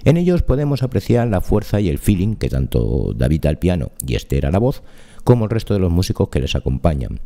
En 0.05 0.17
ellos 0.19 0.43
podemos 0.43 0.83
apreciar 0.83 1.29
la 1.29 1.41
fuerza 1.41 1.81
y 1.81 1.89
el 1.89 1.99
feeling 1.99 2.37
que 2.37 2.51
tanto 2.51 3.13
David 3.17 3.47
al 3.47 3.59
piano 3.59 3.93
y 4.07 4.17
Esther 4.17 4.47
a 4.47 4.51
la 4.51 4.59
voz, 4.59 4.83
como 5.25 5.45
el 5.45 5.51
resto 5.51 5.73
de 5.73 5.81
los 5.81 5.91
músicos 5.91 6.29
que 6.29 6.41
les 6.41 6.55
acompañan. 6.55 7.21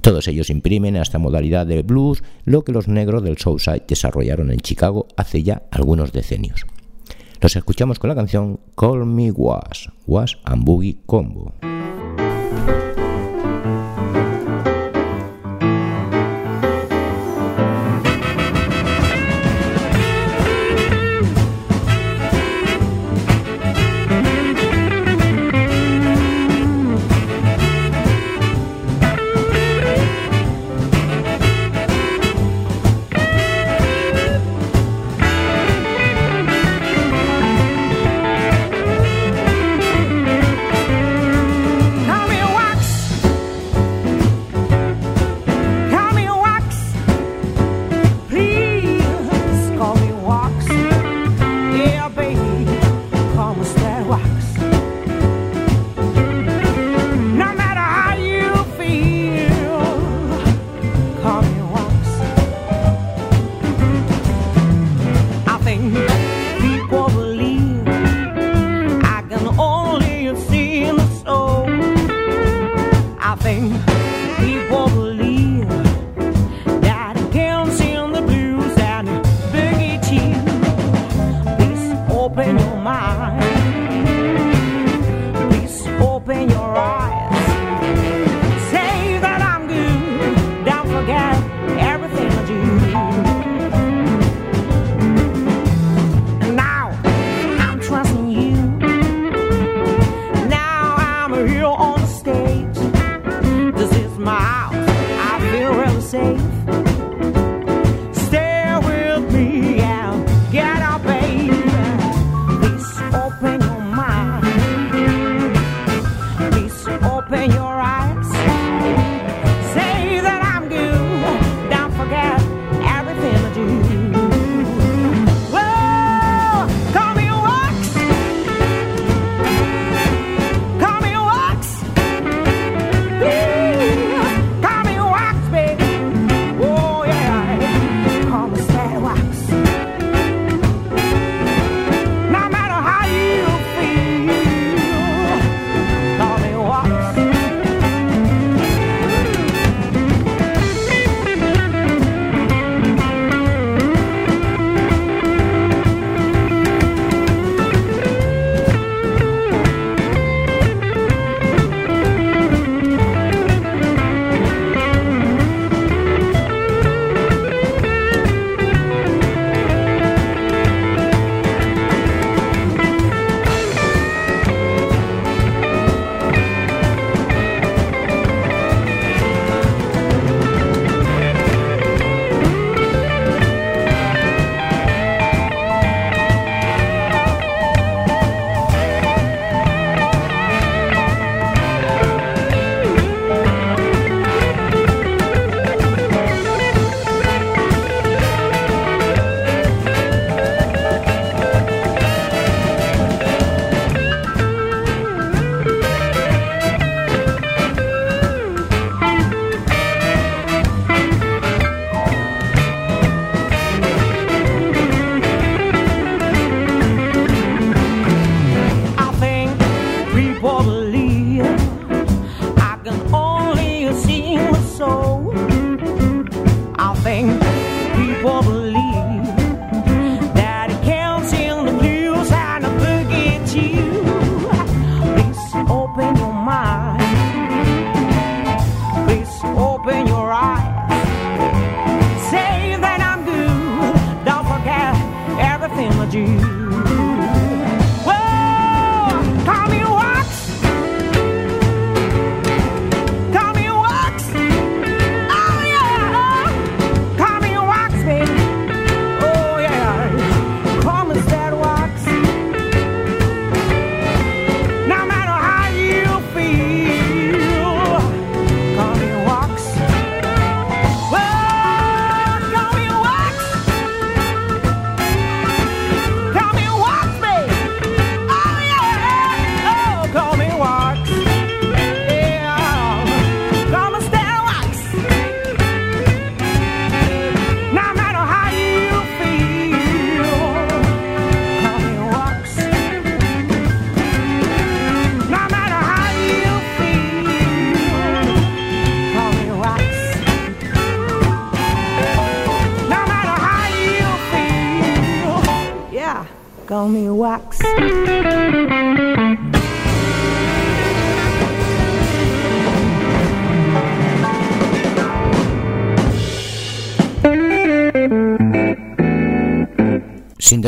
Todos 0.00 0.26
ellos 0.26 0.48
imprimen 0.48 0.96
a 0.96 1.02
esta 1.02 1.18
modalidad 1.18 1.66
de 1.66 1.82
blues 1.82 2.22
lo 2.44 2.64
que 2.64 2.72
los 2.72 2.88
negros 2.88 3.22
del 3.22 3.36
Southside 3.36 3.84
desarrollaron 3.86 4.50
en 4.50 4.60
Chicago 4.60 5.06
hace 5.16 5.42
ya 5.42 5.62
algunos 5.70 6.12
decenios. 6.12 6.64
Los 7.40 7.56
escuchamos 7.56 7.98
con 7.98 8.08
la 8.08 8.14
canción 8.14 8.60
Call 8.76 9.06
Me 9.06 9.30
Was, 9.30 9.90
Was 10.06 10.38
and 10.44 10.64
Boogie 10.64 10.98
Combo. 11.06 11.54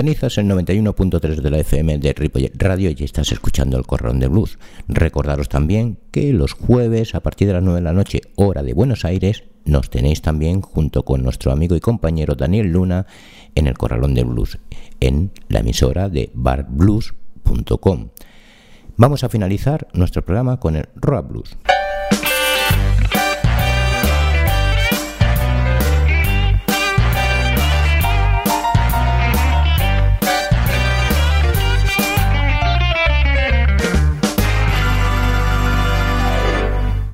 Sintonizas 0.02 0.36
el 0.38 0.48
91.3 0.48 1.36
de 1.36 1.50
la 1.52 1.60
FM 1.60 1.98
de 1.98 2.50
Radio 2.56 2.90
y 2.90 3.04
estás 3.04 3.30
escuchando 3.30 3.78
el 3.78 3.86
Corrón 3.86 4.18
de 4.18 4.26
Blues. 4.26 4.58
Recordaros 4.88 5.48
también 5.48 5.96
que 6.10 6.32
los 6.32 6.54
jueves 6.54 7.14
a 7.14 7.20
partir 7.20 7.46
de 7.46 7.54
las 7.54 7.62
9 7.62 7.78
de 7.78 7.84
la 7.84 7.92
noche, 7.92 8.20
hora 8.34 8.64
de 8.64 8.74
Buenos 8.74 9.04
Aires, 9.04 9.44
nos 9.64 9.90
tenéis 9.90 10.20
también 10.20 10.60
junto 10.60 11.04
con 11.04 11.22
nuestro 11.22 11.52
amigo 11.52 11.76
y 11.76 11.80
compañero 11.80 12.34
Daniel 12.34 12.72
Luna 12.72 13.06
en 13.54 13.68
el 13.68 13.78
Corralón 13.78 14.14
de 14.14 14.24
Blues, 14.24 14.58
en 14.98 15.30
la 15.48 15.60
emisora 15.60 16.08
de 16.08 16.32
barblues.com. 16.34 18.08
Vamos 18.96 19.22
a 19.22 19.28
finalizar 19.28 19.86
nuestro 19.92 20.24
programa 20.24 20.58
con 20.58 20.74
el 20.74 20.88
Rock 20.96 21.28
Blues. 21.28 21.56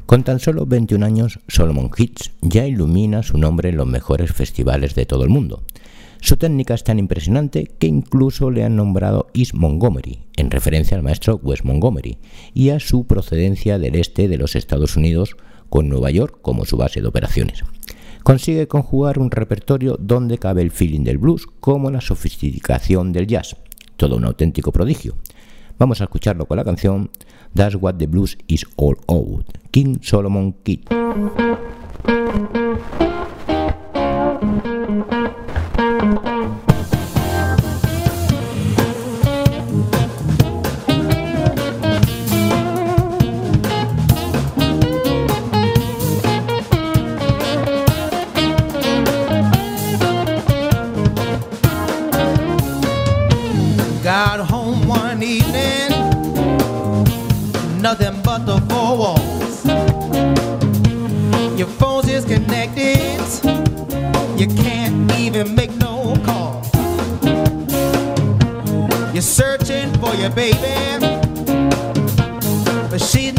Con 0.09 0.25
tan 0.25 0.41
solo 0.41 0.65
21 0.65 1.05
años, 1.05 1.39
Solomon 1.49 1.91
Hits 1.95 2.33
ya 2.41 2.67
ilumina 2.67 3.23
su 3.23 3.37
nombre 3.37 3.69
en 3.69 3.77
los 3.77 3.87
mejores 3.87 4.33
festivales 4.33 4.95
de 4.95 5.05
todo 5.05 5.23
el 5.23 5.29
mundo. 5.29 5.65
Su 6.23 6.39
técnica 6.39 6.73
es 6.73 6.83
tan 6.83 6.99
impresionante 6.99 7.71
que 7.79 7.89
incluso 7.89 8.51
le 8.51 8.65
han 8.65 8.75
nombrado 8.75 9.27
East 9.35 9.53
Montgomery, 9.53 10.21
en 10.39 10.51
referencia 10.51 10.97
al 10.97 11.03
maestro 11.03 11.39
Wes 11.43 11.63
Montgomery, 11.63 12.17
y 12.55 12.71
a 12.71 12.81
su 12.81 13.07
procedencia 13.07 13.79
del 13.79 13.97
este 13.97 14.29
de 14.29 14.39
los 14.39 14.57
Estados 14.57 14.97
Unidos, 14.97 15.37
con 15.69 15.91
Nueva 15.91 16.11
York 16.11 16.39
como 16.41 16.65
su 16.65 16.79
base 16.79 17.03
de 17.03 17.09
operaciones. 17.09 17.63
Consigue 18.23 18.67
conjugar 18.67 19.19
un 19.19 19.31
repertorio 19.31 19.99
donde 20.01 20.39
cabe 20.39 20.63
el 20.63 20.71
feeling 20.71 21.05
del 21.05 21.19
blues 21.19 21.47
como 21.61 21.91
la 21.91 22.01
sofisticación 22.01 23.13
del 23.13 23.27
jazz, 23.27 23.57
todo 23.99 24.17
un 24.17 24.25
auténtico 24.25 24.73
prodigio. 24.73 25.17
Vamos 25.79 26.01
a 26.01 26.05
escucharlo 26.05 26.47
con 26.47 26.57
la 26.57 26.65
canción 26.65 27.11
That's 27.59 27.75
What 27.75 27.99
the 27.99 28.07
Blues 28.07 28.37
is 28.47 28.65
All 28.77 28.95
About, 29.09 29.59
King 29.73 30.01
Solomon 30.01 30.55
Kid. 30.63 30.87
You 64.39 64.47
can't 64.47 65.11
even 65.19 65.55
make 65.57 65.75
no 65.79 66.17
call. 66.25 66.63
You're 69.13 69.21
searching 69.21 69.93
for 69.95 70.15
your 70.15 70.31
baby, 70.31 70.63
but 72.89 73.01
she's 73.01 73.38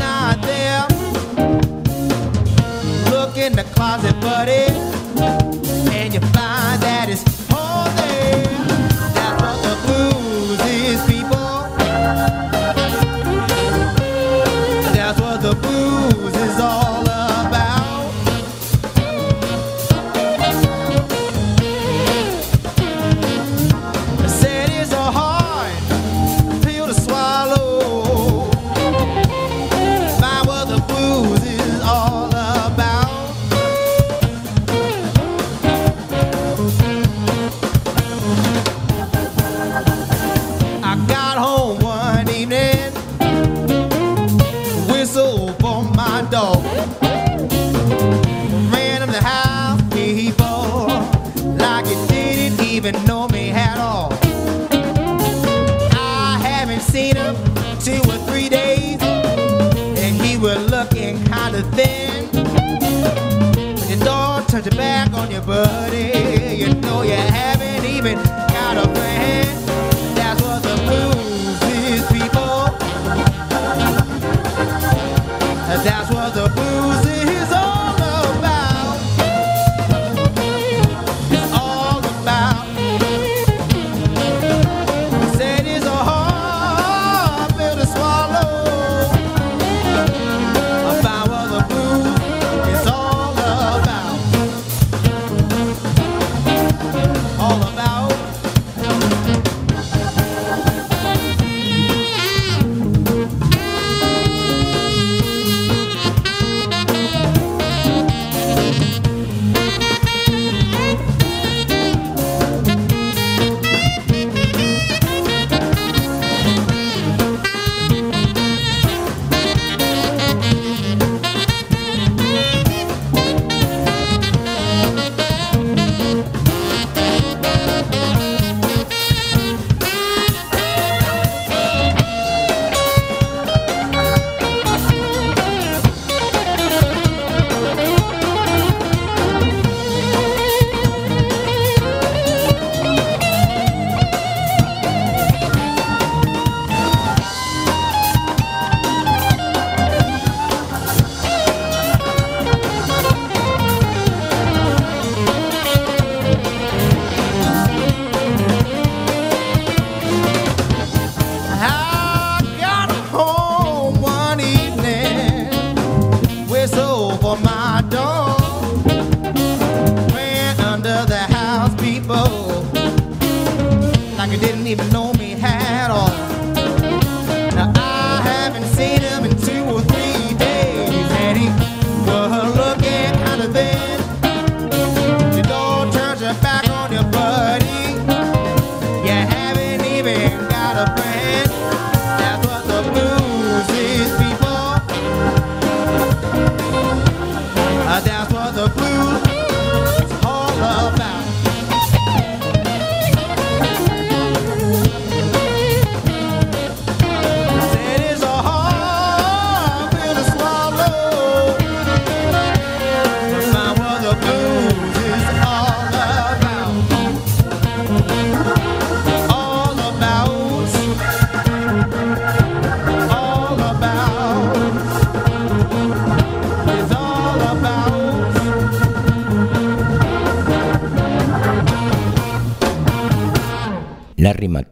over 65.52 65.89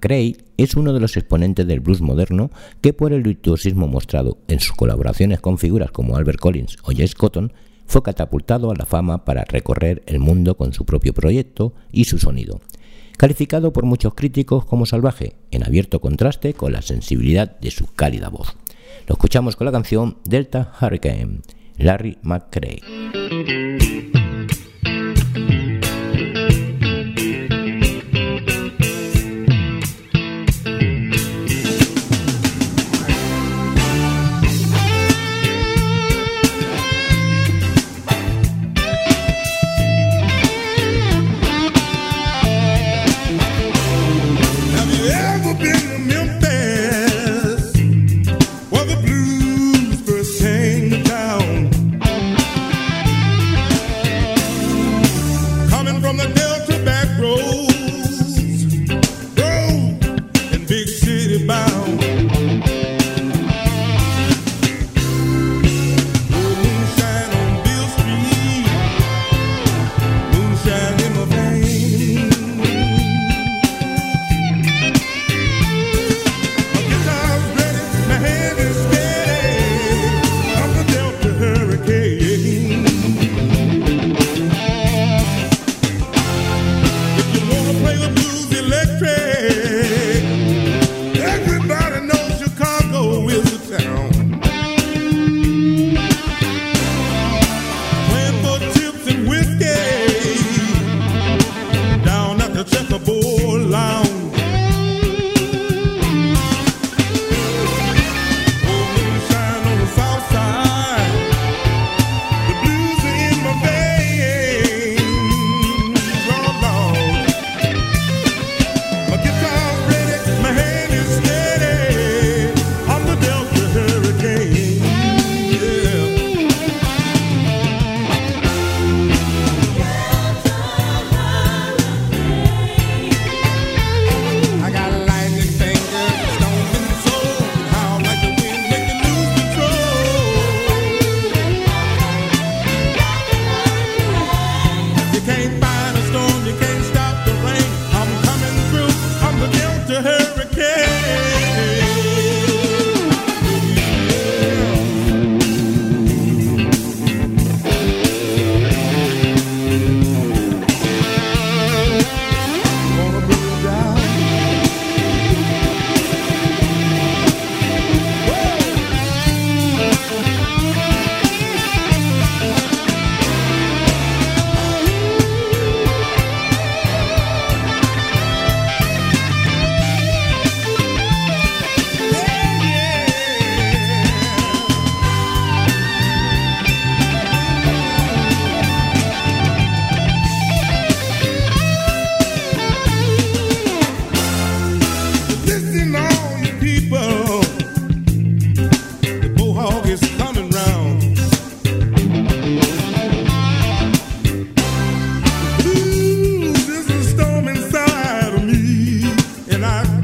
McCray 0.07 0.37
es 0.55 0.75
uno 0.75 0.93
de 0.93 1.01
los 1.01 1.17
exponentes 1.17 1.67
del 1.67 1.81
blues 1.81 1.99
moderno 1.99 2.49
que 2.79 2.93
por 2.93 3.11
el 3.11 3.23
virtuosismo 3.23 3.89
mostrado 3.89 4.37
en 4.47 4.61
sus 4.61 4.73
colaboraciones 4.73 5.41
con 5.41 5.57
figuras 5.57 5.91
como 5.91 6.15
Albert 6.15 6.39
Collins 6.39 6.77
o 6.83 6.91
Jess 6.91 7.13
Cotton, 7.13 7.51
fue 7.87 8.03
catapultado 8.03 8.71
a 8.71 8.75
la 8.75 8.85
fama 8.85 9.25
para 9.25 9.43
recorrer 9.43 10.03
el 10.05 10.19
mundo 10.19 10.55
con 10.55 10.71
su 10.71 10.85
propio 10.85 11.13
proyecto 11.13 11.73
y 11.91 12.05
su 12.05 12.19
sonido. 12.19 12.61
Calificado 13.17 13.73
por 13.73 13.83
muchos 13.83 14.13
críticos 14.13 14.63
como 14.63 14.85
salvaje, 14.85 15.33
en 15.51 15.65
abierto 15.65 15.99
contraste 15.99 16.53
con 16.53 16.71
la 16.71 16.81
sensibilidad 16.81 17.59
de 17.59 17.71
su 17.71 17.87
cálida 17.93 18.29
voz. 18.29 18.55
Lo 19.07 19.13
escuchamos 19.13 19.57
con 19.57 19.65
la 19.65 19.73
canción 19.73 20.19
Delta 20.23 20.71
Hurricane, 20.81 21.41
Larry 21.77 22.17
McCray. 22.21 22.79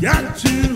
got 0.04 0.73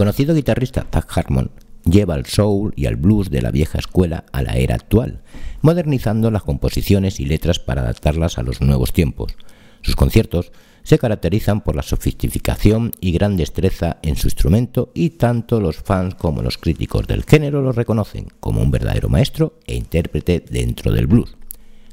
conocido 0.00 0.34
guitarrista 0.34 0.86
Zach 0.90 1.14
Harmon 1.14 1.50
lleva 1.84 2.14
al 2.14 2.24
soul 2.24 2.72
y 2.74 2.86
al 2.86 2.96
blues 2.96 3.28
de 3.28 3.42
la 3.42 3.50
vieja 3.50 3.78
escuela 3.78 4.24
a 4.32 4.40
la 4.40 4.56
era 4.56 4.74
actual, 4.74 5.20
modernizando 5.60 6.30
las 6.30 6.42
composiciones 6.42 7.20
y 7.20 7.26
letras 7.26 7.58
para 7.58 7.82
adaptarlas 7.82 8.38
a 8.38 8.42
los 8.42 8.62
nuevos 8.62 8.94
tiempos. 8.94 9.36
Sus 9.82 9.96
conciertos 9.96 10.52
se 10.84 10.98
caracterizan 10.98 11.60
por 11.60 11.76
la 11.76 11.82
sofisticación 11.82 12.92
y 12.98 13.12
gran 13.12 13.36
destreza 13.36 13.98
en 14.00 14.16
su 14.16 14.28
instrumento 14.28 14.90
y 14.94 15.10
tanto 15.10 15.60
los 15.60 15.76
fans 15.76 16.14
como 16.14 16.40
los 16.40 16.56
críticos 16.56 17.06
del 17.06 17.24
género 17.24 17.60
lo 17.60 17.72
reconocen 17.72 18.28
como 18.40 18.62
un 18.62 18.70
verdadero 18.70 19.10
maestro 19.10 19.58
e 19.66 19.76
intérprete 19.76 20.42
dentro 20.48 20.92
del 20.92 21.08
blues. 21.08 21.36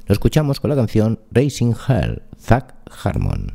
Lo 0.06 0.14
escuchamos 0.14 0.60
con 0.60 0.70
la 0.70 0.76
canción 0.76 1.20
Racing 1.30 1.74
Hell, 1.86 2.22
Zach 2.40 2.74
Harmon. 3.04 3.52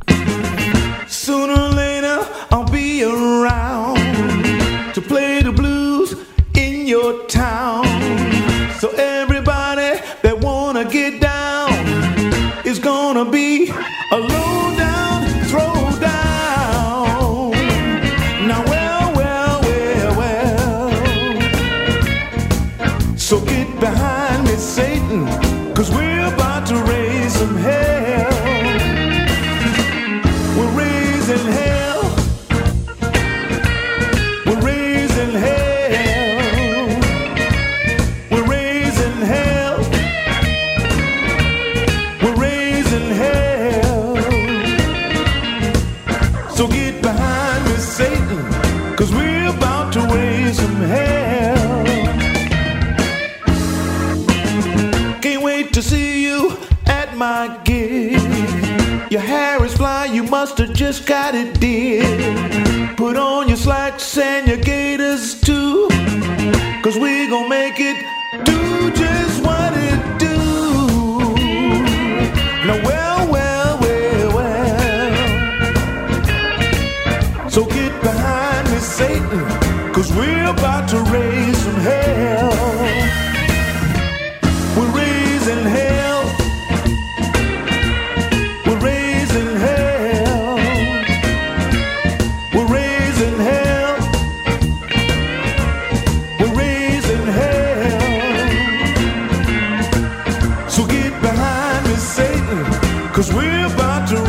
Cause 103.24 103.34
we're 103.34 103.66
about 103.68 104.10
to 104.10 104.23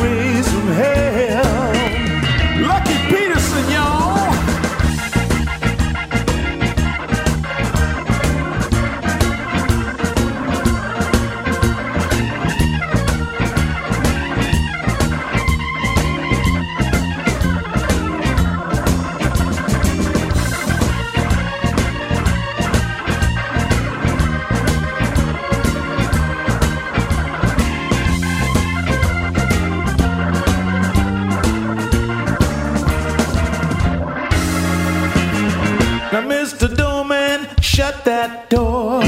that 38.04 38.50
door. 38.50 39.00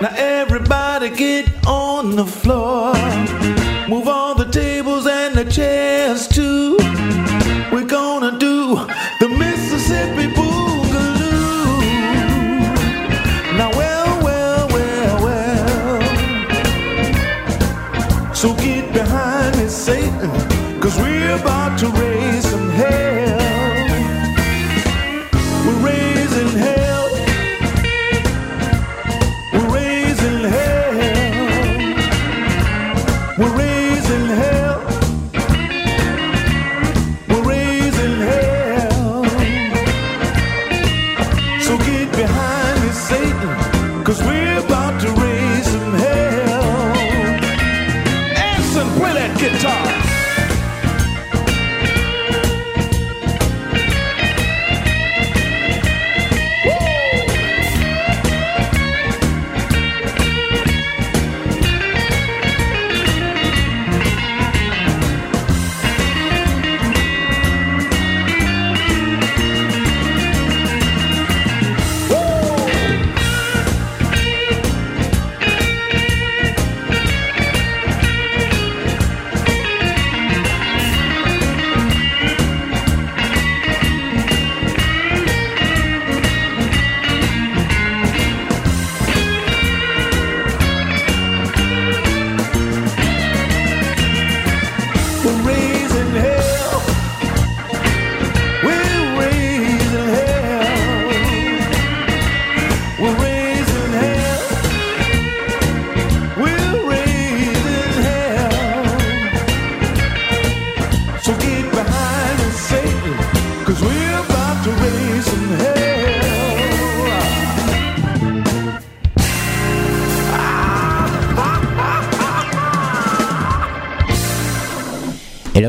Now 0.00 0.12
everybody 0.16 1.10
get 1.10 1.46
on 1.66 2.16
the 2.16 2.24
floor. 2.26 2.94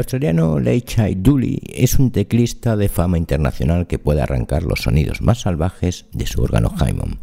Australiano 0.07 0.57
Leigh 0.57 1.17
Dooley 1.17 1.59
es 1.67 1.99
un 1.99 2.11
teclista 2.11 2.77
de 2.77 2.87
fama 2.87 3.17
internacional 3.17 3.87
que 3.87 3.99
puede 3.99 4.21
arrancar 4.21 4.63
los 4.63 4.83
sonidos 4.83 5.21
más 5.21 5.41
salvajes 5.41 6.05
de 6.13 6.25
su 6.25 6.41
órgano 6.41 6.73
Hammond. 6.79 7.17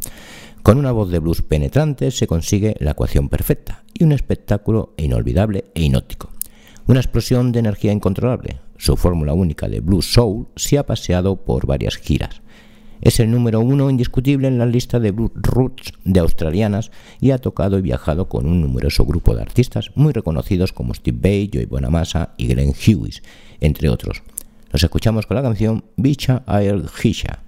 Con 0.61 0.77
una 0.77 0.91
voz 0.91 1.09
de 1.09 1.17
blues 1.17 1.41
penetrante 1.41 2.11
se 2.11 2.27
consigue 2.27 2.75
la 2.79 2.91
ecuación 2.91 3.27
perfecta 3.27 3.83
y 3.91 4.03
un 4.03 4.11
espectáculo 4.11 4.93
inolvidable 4.97 5.65
e 5.73 5.81
inóptico. 5.81 6.29
Una 6.85 6.99
explosión 6.99 7.51
de 7.51 7.57
energía 7.57 7.91
incontrolable. 7.91 8.59
Su 8.77 8.95
fórmula 8.97 9.33
única 9.33 9.67
de 9.67 9.79
blues 9.79 10.13
soul 10.13 10.49
se 10.55 10.77
ha 10.77 10.85
paseado 10.85 11.43
por 11.43 11.65
varias 11.65 11.97
giras. 11.97 12.43
Es 13.01 13.19
el 13.19 13.31
número 13.31 13.59
uno 13.59 13.89
indiscutible 13.89 14.47
en 14.47 14.57
la 14.57 14.65
lista 14.65 14.99
de 14.99 15.13
roots 15.35 15.93
de 16.03 16.19
australianas 16.19 16.91
y 17.19 17.31
ha 17.31 17.37
tocado 17.37 17.77
y 17.77 17.81
viajado 17.81 18.27
con 18.27 18.45
un 18.45 18.61
numeroso 18.61 19.05
grupo 19.05 19.35
de 19.35 19.41
artistas 19.41 19.91
muy 19.95 20.13
reconocidos 20.13 20.73
como 20.73 20.93
Steve 20.93 21.17
Bay, 21.21 21.49
Joey 21.51 21.65
Bonamassa 21.65 22.33
y 22.37 22.47
Glenn 22.47 22.73
Hughes, 22.73 23.21
entre 23.59 23.89
otros. 23.89 24.23
Nos 24.71 24.83
escuchamos 24.83 25.25
con 25.25 25.35
la 25.35 25.43
canción 25.43 25.85
Bicha 25.95 26.43
Air 26.47 26.83
Hisha 27.01 27.43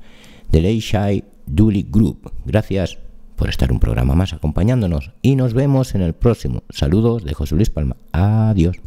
de 0.52 0.62
Leishai 0.62 1.24
Dooley 1.46 1.86
Group. 1.90 2.32
Gracias 2.46 2.98
por 3.36 3.50
estar 3.50 3.72
un 3.72 3.80
programa 3.80 4.16
más 4.16 4.34
acompañándonos 4.34 5.12
y 5.22 5.36
nos 5.36 5.54
vemos 5.54 5.96
en 5.96 6.02
el 6.02 6.14
próximo. 6.14 6.64
Saludos 6.70 7.24
de 7.24 7.34
José 7.34 7.56
Luis 7.56 7.70
Palma. 7.70 7.96
Adiós. 8.12 8.78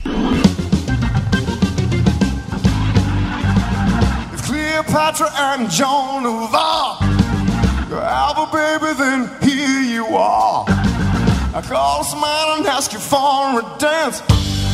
Cleopatra 4.91 5.31
and 5.37 5.71
Joan 5.71 6.27
of 6.27 6.53
Arc. 6.53 6.99
Have 7.91 8.39
a 8.39 8.47
baby, 8.51 8.93
then 8.99 9.31
here 9.41 9.83
you 9.83 10.05
are. 10.17 10.65
I 10.67 11.63
call 11.63 12.03
smile 12.03 12.57
and 12.59 12.67
ask 12.67 12.93
you 12.93 12.99
for 12.99 13.61
a 13.61 13.79
dance. 13.79 14.21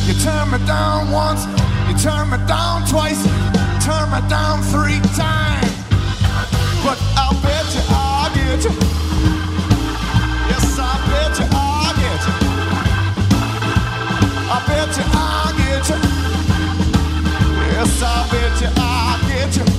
You 0.07 0.15
turn 0.25 0.49
me 0.49 0.57
down 0.65 1.11
once, 1.11 1.45
you 1.85 1.93
turn 2.01 2.31
me 2.31 2.37
down 2.47 2.87
twice, 2.89 3.21
you 3.21 3.77
turn 3.85 4.09
me 4.09 4.17
down 4.27 4.63
three 4.73 4.97
times. 5.13 5.69
But 6.81 6.97
I 7.13 7.29
bet 7.45 7.69
you 7.77 7.85
I'll 7.93 8.33
get 8.33 8.63
you. 8.65 8.73
Yes, 10.49 10.79
I 10.81 10.97
bet 11.13 11.37
you 11.37 11.45
I'll 11.53 11.93
get 11.93 12.21
you. 12.25 12.33
I 14.49 14.57
bet 14.65 14.97
you 14.97 15.05
I'll 15.13 15.53
get 15.61 15.85
you. 15.93 15.99
Yes, 17.69 18.01
I 18.01 18.27
bet 18.31 18.61
you 18.61 18.69
I'll 18.77 19.21
get 19.29 19.57
you. 19.57 19.76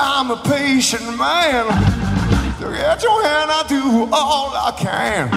I'm 0.00 0.30
a 0.30 0.36
patient 0.36 1.02
man. 1.18 1.66
So 2.60 2.70
get 2.70 3.02
your 3.02 3.20
hand, 3.20 3.50
I 3.50 3.64
do 3.68 4.08
all 4.12 4.54
I 4.54 4.70
can. 4.78 5.28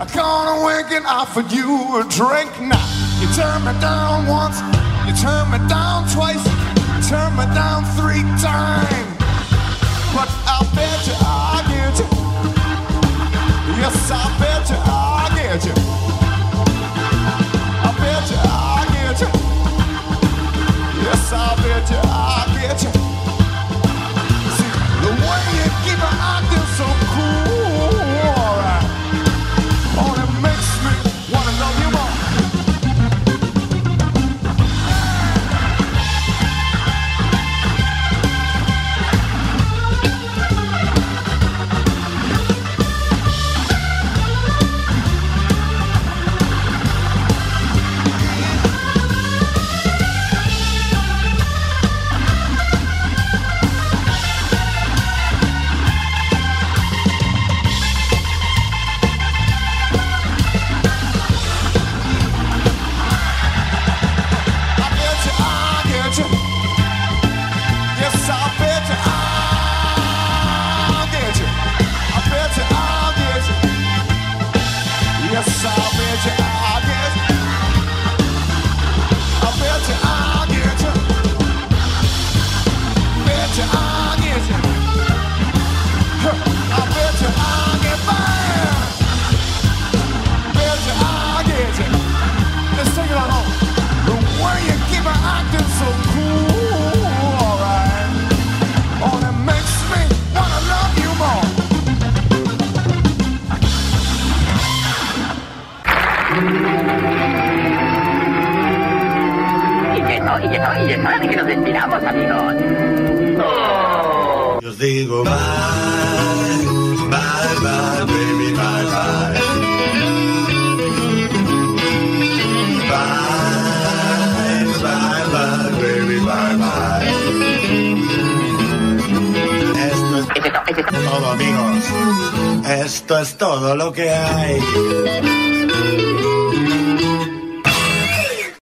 I 0.00 0.04
gonna 0.14 0.64
wink 0.64 0.92
and 0.92 1.04
offer 1.04 1.42
you 1.52 2.00
a 2.00 2.04
drink 2.08 2.48
now. 2.58 2.80
You 3.20 3.28
turn 3.36 3.64
me 3.68 3.78
down 3.78 4.26
once, 4.26 4.60
you 5.04 5.12
turn 5.20 5.50
me 5.52 5.58
down 5.68 6.08
twice, 6.08 6.40
you 6.40 7.02
turn 7.04 7.36
me 7.36 7.44
down 7.52 7.84
three 8.00 8.24
times. 8.40 9.12
But 10.16 10.32
I 10.48 10.64
bet 10.74 11.06
you 11.06 11.16
I'll 11.20 11.60
get 11.68 11.98
you. 12.00 12.08
Yes, 13.76 14.10
I 14.10 14.24
bet 14.40 14.70
you 14.70 14.76
I'll 14.88 15.36
get 15.36 15.64
you. 15.66 16.05